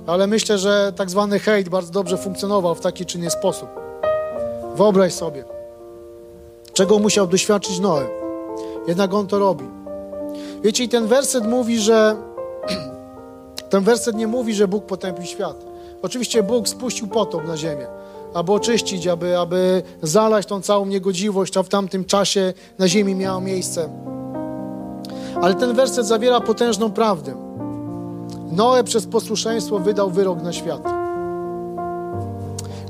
ale 0.07 0.27
myślę, 0.27 0.59
że 0.59 0.93
tak 0.97 1.11
zwany 1.11 1.39
hejt 1.39 1.69
bardzo 1.69 1.93
dobrze 1.93 2.17
funkcjonował 2.17 2.75
w 2.75 2.81
taki 2.81 3.07
czy 3.07 3.19
inny 3.19 3.31
sposób. 3.31 3.69
Wyobraź 4.77 5.13
sobie, 5.13 5.45
czego 6.73 6.99
musiał 6.99 7.27
doświadczyć 7.27 7.81
Noe. 7.81 8.24
Jednak 8.87 9.15
on 9.15 9.27
to 9.27 9.39
robi. 9.39 9.65
Wiecie, 10.63 10.85
i 10.85 10.89
ten 10.89 11.07
werset 11.07 11.47
mówi, 11.47 11.79
że 11.79 12.17
ten 13.71 13.85
werset 13.85 14.17
nie 14.17 14.27
mówi, 14.27 14.55
że 14.55 14.69
Bóg 14.69 14.85
potępił 14.85 15.25
świat. 15.25 15.65
Oczywiście 16.03 16.43
Bóg 16.43 16.69
spuścił 16.69 17.07
potop 17.07 17.47
na 17.47 17.57
ziemię, 17.57 17.87
aby 18.35 18.53
oczyścić, 18.53 19.07
aby, 19.07 19.39
aby 19.39 19.83
zalać 20.03 20.47
tą 20.47 20.63
całą 20.63 20.87
niegodziwość, 20.87 21.51
która 21.51 21.63
w 21.63 21.69
tamtym 21.69 22.05
czasie 22.05 22.53
na 22.79 22.89
ziemi 22.89 23.15
miała 23.15 23.41
miejsce. 23.41 23.89
Ale 25.43 25.55
ten 25.55 25.75
werset 25.75 26.07
zawiera 26.07 26.41
potężną 26.41 26.93
prawdę. 26.93 27.35
Noe 28.53 28.85
przez 28.85 29.07
posłuszeństwo 29.07 29.79
wydał 29.79 30.11
wyrok 30.11 30.43
na 30.43 30.53
świat. 30.53 30.83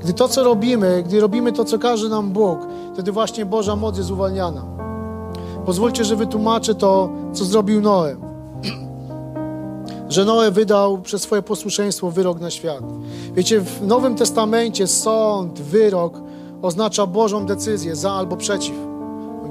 Gdy 0.03 0.13
to, 0.13 0.29
co 0.29 0.45
robimy, 0.45 1.03
gdy 1.03 1.21
robimy 1.21 1.53
to, 1.53 1.65
co 1.65 1.79
każe 1.79 2.09
nam 2.09 2.31
Bóg, 2.31 2.59
wtedy 2.93 3.13
właśnie 3.13 3.47
Boża 3.47 3.77
moc 3.77 3.99
jest 3.99 4.11
uwalniana. 4.11 4.74
Pozwólcie, 5.67 6.05
że 6.05 6.17
wytłumaczę 6.17 6.75
to, 6.75 7.09
co 7.33 7.45
zrobił 7.45 7.81
Noe. 7.81 8.17
Że 10.09 10.25
Noe 10.25 10.51
wydał 10.51 10.99
przez 10.99 11.23
swoje 11.23 11.43
posłuszeństwo 11.43 12.11
wyrok 12.11 12.41
na 12.41 12.51
świat. 12.51 12.83
Wiecie, 13.35 13.61
w 13.61 13.87
Nowym 13.87 14.15
Testamencie 14.15 14.87
sąd, 14.87 15.61
wyrok 15.61 16.21
oznacza 16.63 17.07
Bożą 17.07 17.47
decyzję 17.47 17.97
za 17.97 18.13
albo 18.13 18.37
przeciw. 18.37 18.77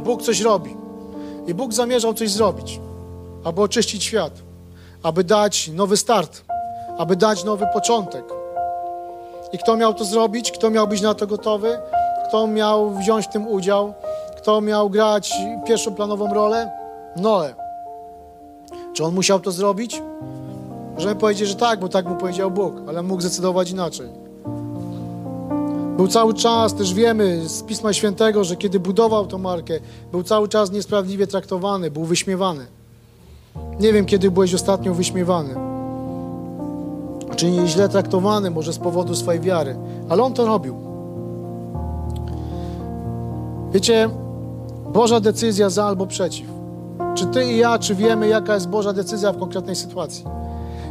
Bóg 0.04 0.22
coś 0.22 0.42
robi. 0.42 0.76
I 1.48 1.54
Bóg 1.54 1.74
zamierzał 1.74 2.14
coś 2.14 2.32
zrobić, 2.32 2.80
aby 3.44 3.62
oczyścić 3.62 4.04
świat 4.04 4.44
aby 5.04 5.24
dać 5.24 5.68
nowy 5.68 5.98
start, 5.98 6.44
aby 6.98 7.16
dać 7.16 7.44
nowy 7.44 7.68
początek. 7.74 8.26
I 9.54 9.58
kto 9.58 9.78
miał 9.78 9.94
to 9.94 10.06
zrobić? 10.06 10.52
Kto 10.52 10.70
miał 10.70 10.88
być 10.88 11.02
na 11.02 11.14
to 11.14 11.28
gotowy? 11.28 11.80
Kto 12.28 12.48
miał 12.48 12.92
wziąć 12.92 13.26
w 13.26 13.30
tym 13.30 13.48
udział? 13.48 13.94
Kto 14.44 14.62
miał 14.62 14.90
grać 14.90 15.34
pierwszoplanową 15.68 16.34
rolę? 16.34 16.72
Noe. 17.16 17.54
Czy 18.94 19.04
on 19.04 19.16
musiał 19.16 19.40
to 19.40 19.52
zrobić? 19.52 20.02
Możemy 20.96 21.16
powiedzieć, 21.16 21.48
że 21.48 21.56
tak, 21.56 21.80
bo 21.80 21.90
tak 21.90 22.06
mu 22.06 22.16
powiedział 22.16 22.52
Bóg, 22.52 22.74
ale 22.88 23.04
mógł 23.04 23.22
zdecydować 23.22 23.72
inaczej. 23.72 24.08
Był 25.98 26.08
cały 26.08 26.34
czas, 26.34 26.74
też 26.74 26.94
wiemy 26.94 27.50
z 27.50 27.64
Pisma 27.64 27.94
Świętego, 27.94 28.44
że 28.44 28.56
kiedy 28.56 28.80
budował 28.80 29.28
tą 29.28 29.38
markę, 29.38 29.74
był 30.12 30.24
cały 30.24 30.48
czas 30.48 30.72
niesprawiedliwie 30.72 31.28
traktowany, 31.28 31.92
był 31.92 32.04
wyśmiewany. 32.04 32.66
Nie 33.80 33.94
wiem, 33.94 34.06
kiedy 34.06 34.32
byłeś 34.32 34.54
ostatnio 34.54 34.94
wyśmiewany. 34.94 35.56
Czy 37.36 37.52
nie 37.52 37.68
źle 37.68 37.90
traktowany, 37.90 38.52
może 38.52 38.74
z 38.74 38.78
powodu 38.78 39.16
swojej 39.16 39.42
wiary. 39.42 39.76
Ale 40.10 40.24
on 40.24 40.34
to 40.34 40.46
robił. 40.46 40.76
Wiecie, 43.72 44.10
Boża 44.94 45.20
decyzja 45.20 45.70
za 45.70 45.86
albo 45.86 46.08
przeciw. 46.08 46.48
Czy 47.16 47.26
ty 47.26 47.46
i 47.46 47.58
ja, 47.58 47.80
czy 47.80 47.96
wiemy, 47.96 48.28
jaka 48.28 48.54
jest 48.54 48.70
Boża 48.70 48.94
decyzja 48.94 49.32
w 49.32 49.40
konkretnej 49.40 49.76
sytuacji? 49.76 50.26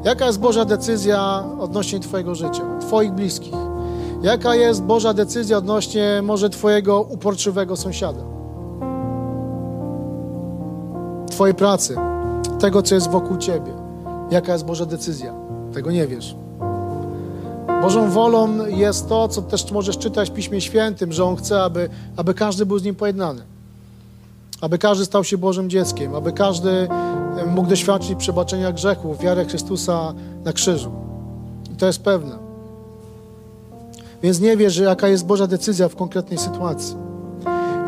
Jaka 0.04 0.26
jest 0.26 0.40
Boża 0.40 0.64
decyzja 0.64 1.44
odnośnie 1.60 2.00
Twojego 2.00 2.34
życia, 2.34 2.62
Twoich 2.80 3.12
bliskich? 3.12 3.54
Jaka 4.22 4.54
jest 4.54 4.82
Boża 4.82 5.14
decyzja 5.14 5.58
odnośnie 5.58 6.20
może 6.22 6.50
Twojego 6.50 7.00
uporczywego 7.00 7.76
sąsiada? 7.76 8.22
Twojej 11.30 11.54
pracy, 11.54 11.96
tego, 12.60 12.82
co 12.82 12.94
jest 12.94 13.10
wokół 13.10 13.36
Ciebie. 13.36 13.72
Jaka 14.30 14.52
jest 14.52 14.64
Boża 14.64 14.86
decyzja? 14.86 15.34
Tego 15.74 15.90
nie 15.90 16.06
wiesz. 16.06 16.36
Bożą 17.82 18.10
wolą 18.10 18.66
jest 18.66 19.08
to, 19.08 19.28
co 19.28 19.42
też 19.42 19.72
możesz 19.72 19.98
czytać 19.98 20.30
w 20.30 20.32
Piśmie 20.32 20.60
Świętym, 20.60 21.12
że 21.12 21.24
On 21.24 21.36
chce, 21.36 21.62
aby, 21.62 21.88
aby 22.16 22.34
każdy 22.34 22.66
był 22.66 22.78
z 22.78 22.84
Nim 22.84 22.94
pojednany. 22.94 23.51
Aby 24.62 24.78
każdy 24.78 25.04
stał 25.04 25.24
się 25.24 25.38
Bożym 25.38 25.70
dzieckiem, 25.70 26.14
aby 26.14 26.32
każdy 26.32 26.88
mógł 27.46 27.68
doświadczyć 27.68 28.14
przebaczenia 28.18 28.72
grzechów, 28.72 29.18
wiarę 29.18 29.44
Chrystusa 29.44 30.14
na 30.44 30.52
krzyżu. 30.52 30.90
I 31.72 31.76
to 31.76 31.86
jest 31.86 32.02
pewne. 32.02 32.38
Więc 34.22 34.40
nie 34.40 34.56
wiesz, 34.56 34.78
jaka 34.78 35.08
jest 35.08 35.26
Boża 35.26 35.46
decyzja 35.46 35.88
w 35.88 35.96
konkretnej 35.96 36.38
sytuacji. 36.38 36.96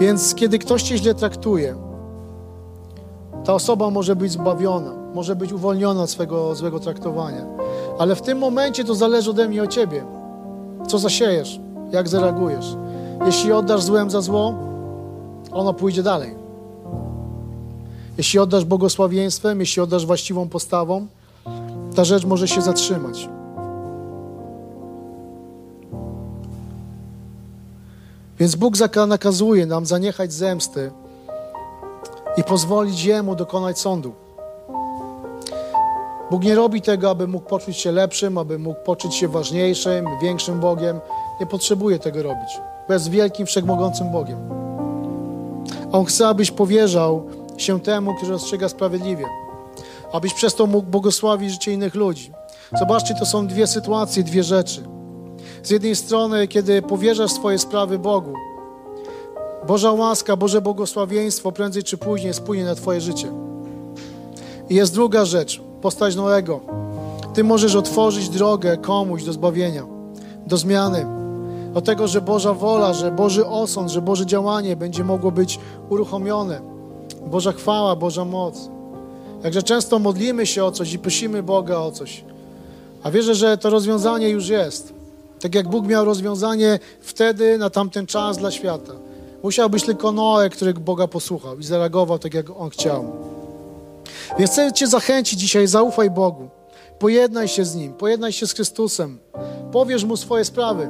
Więc 0.01 0.35
kiedy 0.35 0.59
ktoś 0.59 0.83
cię 0.83 0.99
źle 0.99 1.15
traktuje, 1.15 1.77
ta 3.45 3.55
osoba 3.55 3.91
może 3.91 4.17
być 4.17 4.33
zbawiona, 4.33 4.93
może 5.15 5.37
być 5.37 5.53
uwolniona 5.53 6.03
od 6.03 6.11
swego 6.11 6.55
złego 6.55 6.81
traktowania. 6.81 7.47
Ale 7.99 8.15
w 8.15 8.23
tym 8.23 8.39
momencie 8.39 8.85
to 8.85 8.95
zależy 8.95 9.31
ode 9.31 9.49
mnie 9.49 9.63
od 9.63 9.71
ciebie. 9.71 10.05
Co 10.87 10.99
zasiejesz, 10.99 11.61
jak 11.91 12.09
zareagujesz. 12.09 12.77
Jeśli 13.27 13.53
oddasz 13.53 13.83
złem 13.83 14.11
za 14.11 14.21
zło, 14.21 14.55
ono 15.53 15.75
pójdzie 15.75 16.03
dalej. 16.03 16.44
Jeśli 18.19 18.39
oddasz 18.39 18.65
błogosławieństwem, 18.65 19.61
jeśli 19.61 19.83
oddasz 19.83 20.07
właściwą 20.07 20.49
postawą, 20.49 21.07
ta 21.95 22.05
rzecz 22.05 22.25
może 22.25 22.49
się 22.49 22.63
zatrzymać. 22.63 23.29
Więc 28.39 28.55
Bóg 28.55 28.75
nakazuje 29.07 29.67
nam 29.67 29.87
zaniechać 29.87 30.33
zemsty 30.33 30.91
i 32.37 32.45
pozwolić 32.45 33.05
Jemu 33.05 33.37
dokonać 33.37 33.79
sądu. 33.79 34.13
Bóg 36.31 36.45
nie 36.45 36.55
robi 36.55 36.83
tego, 36.83 37.11
aby 37.11 37.29
mógł 37.29 37.49
poczuć 37.49 37.77
się 37.77 37.93
lepszym, 37.93 38.39
aby 38.39 38.59
mógł 38.59 38.81
poczuć 38.85 39.15
się 39.15 39.29
ważniejszym, 39.29 40.07
większym 40.23 40.61
Bogiem. 40.61 41.01
Nie 41.41 41.47
potrzebuje 41.47 41.99
tego 41.99 42.23
robić. 42.23 42.61
Bo 42.89 42.95
jest 42.95 43.11
wielkim, 43.11 43.47
wszechmogącym 43.47 44.13
Bogiem. 44.13 44.39
On 45.93 46.05
chce, 46.05 46.29
abyś 46.29 46.51
powierzał 46.51 47.27
się 47.57 47.81
temu, 47.81 48.15
który 48.15 48.33
rozstrzyga 48.33 48.69
sprawiedliwie. 48.69 49.25
Abyś 50.13 50.35
przez 50.35 50.55
to 50.55 50.67
mógł 50.67 50.91
błogosławić 50.91 51.51
życie 51.51 51.73
innych 51.73 51.95
ludzi. 51.95 52.33
Zobaczcie, 52.79 53.15
to 53.15 53.27
są 53.27 53.47
dwie 53.47 53.67
sytuacje, 53.67 54.23
dwie 54.23 54.43
rzeczy. 54.43 54.83
Z 55.63 55.71
jednej 55.71 55.97
strony, 55.97 56.49
kiedy 56.49 56.83
powierzasz 56.83 57.33
swoje 57.33 57.59
sprawy 57.59 57.99
Bogu, 57.99 58.35
Boża 59.67 59.93
łaska, 59.93 60.37
Boże 60.37 60.61
błogosławieństwo 60.61 61.53
prędzej 61.53 61.83
czy 61.83 61.99
później 61.99 62.35
spłynie 62.35 62.65
na 62.65 62.75
Twoje 62.75 63.01
życie. 63.01 63.33
I 64.71 64.75
jest 64.75 64.95
druga 64.95 65.25
rzecz, 65.25 65.63
postać 65.83 66.17
Noego. 66.17 66.61
Ty 67.35 67.45
możesz 67.45 67.75
otworzyć 67.75 68.29
drogę 68.29 68.77
komuś 68.77 69.25
do 69.25 69.33
zbawienia, 69.33 69.87
do 70.47 70.57
zmiany, 70.57 71.07
do 71.73 71.81
tego, 71.81 72.09
że 72.09 72.21
Boża 72.21 72.55
wola, 72.55 72.95
że 72.95 73.11
Boży 73.11 73.47
osąd, 73.47 73.91
że 73.91 74.03
Boże 74.03 74.27
działanie 74.27 74.77
będzie 74.77 75.05
mogło 75.05 75.31
być 75.31 75.61
uruchomione. 75.89 76.74
Boża 77.27 77.53
chwała, 77.53 77.97
Boża 77.97 78.25
moc. 78.25 78.69
Jakże 79.45 79.63
często 79.63 79.99
modlimy 79.99 80.47
się 80.47 80.65
o 80.65 80.73
coś 80.73 80.93
i 80.93 80.99
prosimy 80.99 81.43
Boga 81.43 81.77
o 81.79 81.93
coś. 81.93 82.25
A 83.03 83.11
wierzę, 83.11 83.35
że 83.35 83.59
to 83.59 83.71
rozwiązanie 83.71 84.29
już 84.29 84.49
jest. 84.49 84.95
Tak 85.41 85.55
jak 85.55 85.69
Bóg 85.69 85.87
miał 85.87 86.05
rozwiązanie 86.05 86.79
wtedy, 87.01 87.59
na 87.59 87.71
tamten 87.71 88.07
czas 88.07 88.39
dla 88.39 88.51
świata. 88.51 88.93
Musiał 89.43 89.71
być 89.71 89.85
tylko 89.85 90.13
Noe, 90.13 90.51
który 90.51 90.75
Boga 90.75 91.07
posłuchał 91.09 91.59
i 91.59 91.65
zareagował 91.65 92.19
tak, 92.19 92.35
jak 92.35 92.51
On 92.51 92.71
chciał. 92.71 93.13
Więc 94.39 94.51
chcę 94.51 94.73
Cię 94.73 94.87
zachęcić 94.87 95.41
dzisiaj, 95.41 95.67
zaufaj 95.67 96.11
Bogu. 96.11 96.49
Pojednaj 96.99 97.49
się 97.49 97.65
z 97.65 97.75
Nim, 97.75 97.93
pojednaj 97.93 98.33
się 98.33 98.47
z 98.47 98.53
Chrystusem. 98.53 99.19
Powierz 99.73 100.05
Mu 100.05 100.17
swoje 100.17 100.45
sprawy. 100.45 100.89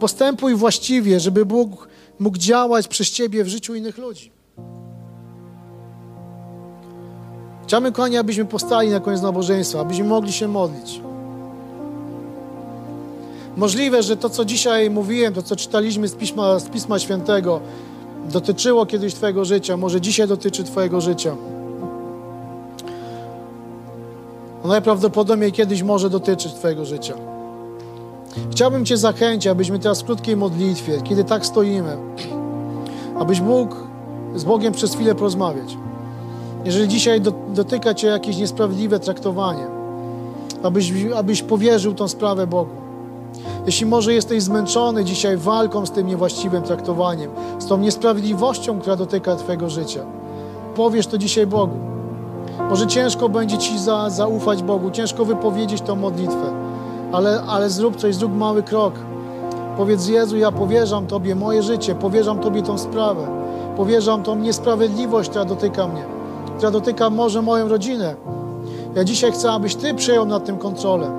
Postępuj 0.00 0.54
właściwie, 0.54 1.20
żeby 1.20 1.46
Bóg 1.46 1.88
mógł 2.18 2.38
działać 2.38 2.88
przez 2.88 3.10
Ciebie 3.10 3.44
w 3.44 3.48
życiu 3.48 3.74
innych 3.74 3.98
ludzi. 3.98 4.37
Chciałbym, 7.68 7.92
kochani, 7.92 8.16
abyśmy 8.16 8.44
postali 8.44 8.90
na 8.90 9.00
koniec 9.00 9.22
nabożeństwa, 9.22 9.80
abyśmy 9.80 10.04
mogli 10.04 10.32
się 10.32 10.48
modlić. 10.48 11.00
Możliwe, 13.56 14.02
że 14.02 14.16
to, 14.16 14.30
co 14.30 14.44
dzisiaj 14.44 14.90
mówiłem, 14.90 15.34
to, 15.34 15.42
co 15.42 15.56
czytaliśmy 15.56 16.08
z 16.08 16.14
Pisma, 16.14 16.58
z 16.58 16.68
Pisma 16.68 16.98
Świętego, 16.98 17.60
dotyczyło 18.32 18.86
kiedyś 18.86 19.14
Twojego 19.14 19.44
życia, 19.44 19.76
może 19.76 20.00
dzisiaj 20.00 20.28
dotyczy 20.28 20.64
Twojego 20.64 21.00
życia. 21.00 21.36
Najprawdopodobniej 24.64 25.52
kiedyś 25.52 25.82
może 25.82 26.10
dotyczyć 26.10 26.54
Twojego 26.54 26.84
życia. 26.84 27.14
Chciałbym 28.50 28.84
Cię 28.84 28.96
zachęcić, 28.96 29.46
abyśmy 29.46 29.78
teraz 29.78 30.02
w 30.02 30.04
krótkiej 30.04 30.36
modlitwie, 30.36 31.02
kiedy 31.04 31.24
tak 31.24 31.46
stoimy, 31.46 31.96
abyś 33.18 33.40
mógł 33.40 33.87
z 34.34 34.44
Bogiem 34.44 34.72
przez 34.72 34.94
chwilę 34.94 35.14
porozmawiać. 35.14 35.76
Jeżeli 36.64 36.88
dzisiaj 36.88 37.20
dotyka 37.54 37.94
Cię 37.94 38.06
jakieś 38.06 38.36
niesprawiedliwe 38.36 39.00
traktowanie, 39.00 39.66
abyś, 40.62 40.92
abyś 41.16 41.42
powierzył 41.42 41.94
tą 41.94 42.08
sprawę 42.08 42.46
Bogu. 42.46 42.70
Jeśli 43.66 43.86
może 43.86 44.14
jesteś 44.14 44.42
zmęczony 44.42 45.04
dzisiaj 45.04 45.36
walką 45.36 45.86
z 45.86 45.90
tym 45.90 46.06
niewłaściwym 46.06 46.62
traktowaniem, 46.62 47.30
z 47.58 47.66
tą 47.66 47.78
niesprawiedliwością, 47.78 48.80
która 48.80 48.96
dotyka 48.96 49.36
Twojego 49.36 49.70
życia, 49.70 50.00
powiesz 50.74 51.06
to 51.06 51.18
dzisiaj 51.18 51.46
Bogu. 51.46 51.76
Może 52.70 52.86
ciężko 52.86 53.28
będzie 53.28 53.58
Ci 53.58 53.78
za, 53.78 54.10
zaufać 54.10 54.62
Bogu, 54.62 54.90
ciężko 54.90 55.24
wypowiedzieć 55.24 55.80
tą 55.82 55.96
modlitwę, 55.96 56.52
ale, 57.12 57.42
ale 57.42 57.70
zrób 57.70 57.96
coś, 57.96 58.14
zrób 58.14 58.36
mały 58.36 58.62
krok. 58.62 58.94
Powiedz 59.76 60.08
Jezu, 60.08 60.36
ja 60.36 60.52
powierzam 60.52 61.06
Tobie 61.06 61.34
moje 61.34 61.62
życie, 61.62 61.94
powierzam 61.94 62.38
Tobie 62.38 62.62
tą 62.62 62.78
sprawę, 62.78 63.37
powierzam 63.78 64.22
tą 64.22 64.36
niesprawiedliwość, 64.36 65.30
która 65.30 65.44
dotyka 65.44 65.88
mnie, 65.88 66.04
która 66.56 66.70
dotyka 66.70 67.10
może 67.10 67.42
moją 67.42 67.68
rodzinę. 67.68 68.14
Ja 68.94 69.04
dzisiaj 69.04 69.32
chcę, 69.32 69.52
abyś 69.52 69.74
Ty 69.74 69.94
przejął 69.94 70.26
nad 70.26 70.44
tym 70.44 70.58
kontrolę. 70.58 71.10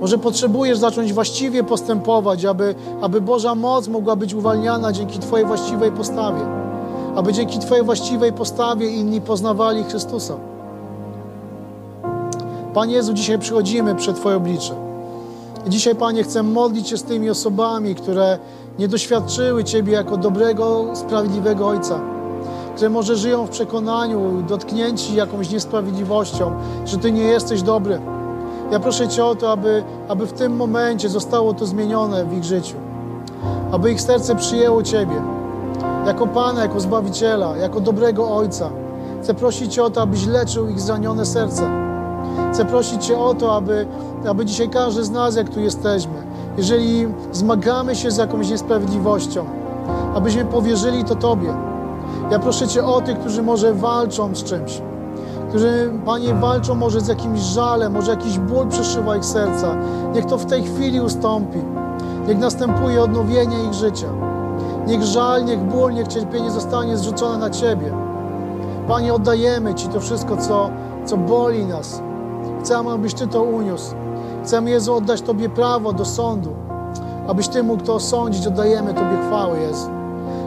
Może 0.00 0.18
potrzebujesz 0.18 0.78
zacząć 0.78 1.12
właściwie 1.12 1.64
postępować, 1.64 2.44
aby, 2.44 2.74
aby 3.00 3.20
Boża 3.20 3.54
moc 3.54 3.88
mogła 3.88 4.16
być 4.16 4.34
uwalniana 4.34 4.92
dzięki 4.92 5.18
Twojej 5.18 5.46
właściwej 5.46 5.92
postawie. 5.92 6.40
Aby 7.16 7.32
dzięki 7.32 7.58
Twojej 7.58 7.84
właściwej 7.84 8.32
postawie 8.32 8.90
inni 8.90 9.20
poznawali 9.20 9.84
Chrystusa. 9.84 10.34
Panie 12.74 12.94
Jezu, 12.94 13.12
dzisiaj 13.12 13.38
przychodzimy 13.38 13.94
przed 13.94 14.16
Twoje 14.16 14.36
oblicze. 14.36 14.74
Dzisiaj, 15.66 15.94
Panie, 15.94 16.22
chcę 16.22 16.42
modlić 16.42 16.88
się 16.88 16.96
z 16.96 17.02
tymi 17.02 17.30
osobami, 17.30 17.94
które 17.94 18.38
nie 18.78 18.88
doświadczyły 18.88 19.64
Ciebie 19.64 19.92
jako 19.92 20.16
dobrego, 20.16 20.84
sprawiedliwego 20.94 21.68
Ojca, 21.68 22.00
które 22.74 22.90
może 22.90 23.16
żyją 23.16 23.46
w 23.46 23.50
przekonaniu, 23.50 24.42
dotknięci 24.48 25.14
jakąś 25.14 25.50
niesprawiedliwością, 25.50 26.52
że 26.84 26.98
Ty 26.98 27.12
nie 27.12 27.22
jesteś 27.22 27.62
dobry 27.62 28.00
ja 28.70 28.80
proszę 28.80 29.08
Cię 29.08 29.24
o 29.24 29.34
to, 29.34 29.52
aby, 29.52 29.84
aby 30.08 30.26
w 30.26 30.32
tym 30.32 30.56
momencie 30.56 31.08
zostało 31.08 31.54
to 31.54 31.66
zmienione 31.66 32.24
w 32.24 32.32
ich 32.32 32.44
życiu. 32.44 32.76
Aby 33.72 33.92
ich 33.92 34.00
serce 34.00 34.36
przyjęło 34.36 34.82
Ciebie 34.82 35.22
jako 36.06 36.26
Pana, 36.26 36.62
jako 36.62 36.80
Zbawiciela, 36.80 37.56
jako 37.56 37.80
dobrego 37.80 38.36
Ojca. 38.36 38.70
Chcę 39.22 39.34
prosić 39.34 39.74
Cię 39.74 39.84
o 39.84 39.90
to, 39.90 40.02
abyś 40.02 40.26
leczył 40.26 40.68
ich 40.68 40.80
zranione 40.80 41.26
serce. 41.26 41.70
Chcę 42.52 42.64
prosić 42.64 43.06
Cię 43.06 43.18
o 43.18 43.34
to, 43.34 43.56
aby, 43.56 43.86
aby 44.28 44.46
dzisiaj 44.46 44.68
każdy 44.68 45.04
z 45.04 45.10
nas, 45.10 45.36
jak 45.36 45.48
tu 45.48 45.60
jesteśmy, 45.60 46.27
jeżeli 46.58 47.08
zmagamy 47.32 47.96
się 47.96 48.10
z 48.10 48.16
jakąś 48.16 48.50
niesprawiedliwością, 48.50 49.44
abyśmy 50.14 50.44
powierzyli 50.44 51.04
to 51.04 51.14
Tobie. 51.14 51.54
Ja 52.30 52.38
proszę 52.38 52.68
Cię 52.68 52.84
o 52.84 53.00
tych, 53.00 53.18
którzy 53.18 53.42
może 53.42 53.74
walczą 53.74 54.34
z 54.34 54.44
czymś, 54.44 54.82
którzy, 55.48 55.92
Panie, 56.04 56.34
walczą 56.34 56.74
może 56.74 57.00
z 57.00 57.08
jakimś 57.08 57.40
żalem, 57.40 57.92
może 57.92 58.10
jakiś 58.10 58.38
ból 58.38 58.68
przeszywa 58.68 59.16
ich 59.16 59.24
serca. 59.24 59.76
Niech 60.14 60.24
to 60.24 60.38
w 60.38 60.46
tej 60.46 60.62
chwili 60.62 61.00
ustąpi. 61.00 61.58
Niech 62.28 62.38
następuje 62.38 63.02
odnowienie 63.02 63.64
ich 63.64 63.74
życia. 63.74 64.06
Niech 64.86 65.02
żal, 65.02 65.44
niech 65.44 65.60
ból, 65.60 65.92
niech 65.92 66.08
cierpienie 66.08 66.50
zostanie 66.50 66.96
zrzucone 66.96 67.38
na 67.38 67.50
Ciebie. 67.50 67.92
Panie, 68.88 69.14
oddajemy 69.14 69.74
Ci 69.74 69.88
to 69.88 70.00
wszystko, 70.00 70.36
co, 70.36 70.70
co 71.04 71.16
boli 71.16 71.66
nas. 71.66 72.02
Chcemy, 72.60 72.90
abyś 72.90 73.14
Ty 73.14 73.26
to 73.26 73.42
uniósł. 73.42 74.07
Chcemy, 74.48 74.70
Jezu, 74.70 74.94
oddać 74.94 75.22
Tobie 75.22 75.48
prawo 75.48 75.92
do 75.92 76.04
sądu. 76.04 76.50
Abyś 77.28 77.48
Ty 77.48 77.62
mógł 77.62 77.84
to 77.84 77.94
osądzić, 77.94 78.46
oddajemy 78.46 78.94
Tobie 78.94 79.18
chwałę, 79.26 79.60
Jezu. 79.60 79.90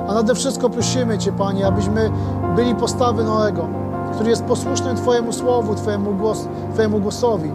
A 0.07 0.13
nade 0.13 0.35
wszystko 0.35 0.69
prosimy 0.69 1.17
Cię, 1.17 1.31
Panie, 1.31 1.67
abyśmy 1.67 2.11
byli 2.55 2.75
postawy 2.75 3.23
Noego 3.23 3.67
który 4.13 4.29
jest 4.29 4.43
posłuszny 4.43 4.95
Twojemu 4.95 5.33
słowu, 5.33 5.75
Twojemu, 5.75 6.13
głos, 6.13 6.47
Twojemu 6.73 6.99
głosowi. 6.99 7.51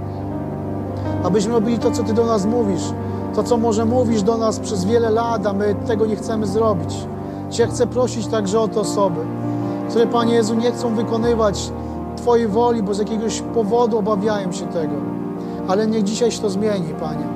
Abyśmy 1.24 1.52
robili 1.52 1.78
to, 1.78 1.90
co 1.90 2.02
Ty 2.02 2.12
do 2.12 2.26
nas 2.26 2.46
mówisz, 2.46 2.82
to, 3.34 3.42
co 3.42 3.56
może 3.56 3.84
mówisz 3.84 4.22
do 4.22 4.36
nas 4.36 4.58
przez 4.58 4.84
wiele 4.84 5.10
lat, 5.10 5.46
a 5.46 5.52
my 5.52 5.74
tego 5.74 6.06
nie 6.06 6.16
chcemy 6.16 6.46
zrobić. 6.46 7.06
Cię 7.50 7.66
chcę 7.66 7.86
prosić 7.86 8.26
także 8.26 8.60
o 8.60 8.68
te 8.68 8.80
osoby, 8.80 9.20
które, 9.90 10.06
Panie 10.06 10.34
Jezu, 10.34 10.54
nie 10.54 10.72
chcą 10.72 10.94
wykonywać 10.94 11.72
Twojej 12.16 12.48
woli, 12.48 12.82
bo 12.82 12.94
z 12.94 12.98
jakiegoś 12.98 13.40
powodu 13.40 13.98
obawiają 13.98 14.52
się 14.52 14.66
tego. 14.66 15.25
Ale 15.68 15.86
niech 15.86 16.02
dzisiaj 16.02 16.30
się 16.30 16.42
to 16.42 16.50
zmieni, 16.50 16.94
Panie. 17.00 17.26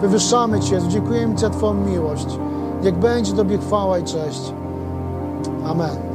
Wywyższamy 0.00 0.60
Cię, 0.60 0.80
dziękujemy 0.88 1.34
Ci 1.34 1.40
za 1.40 1.50
Twoją 1.50 1.74
miłość. 1.74 2.26
Niech 2.82 2.94
będzie 2.94 3.32
Tobie 3.32 3.58
chwała 3.58 3.98
i 3.98 4.04
cześć. 4.04 4.52
Amen. 5.64 6.13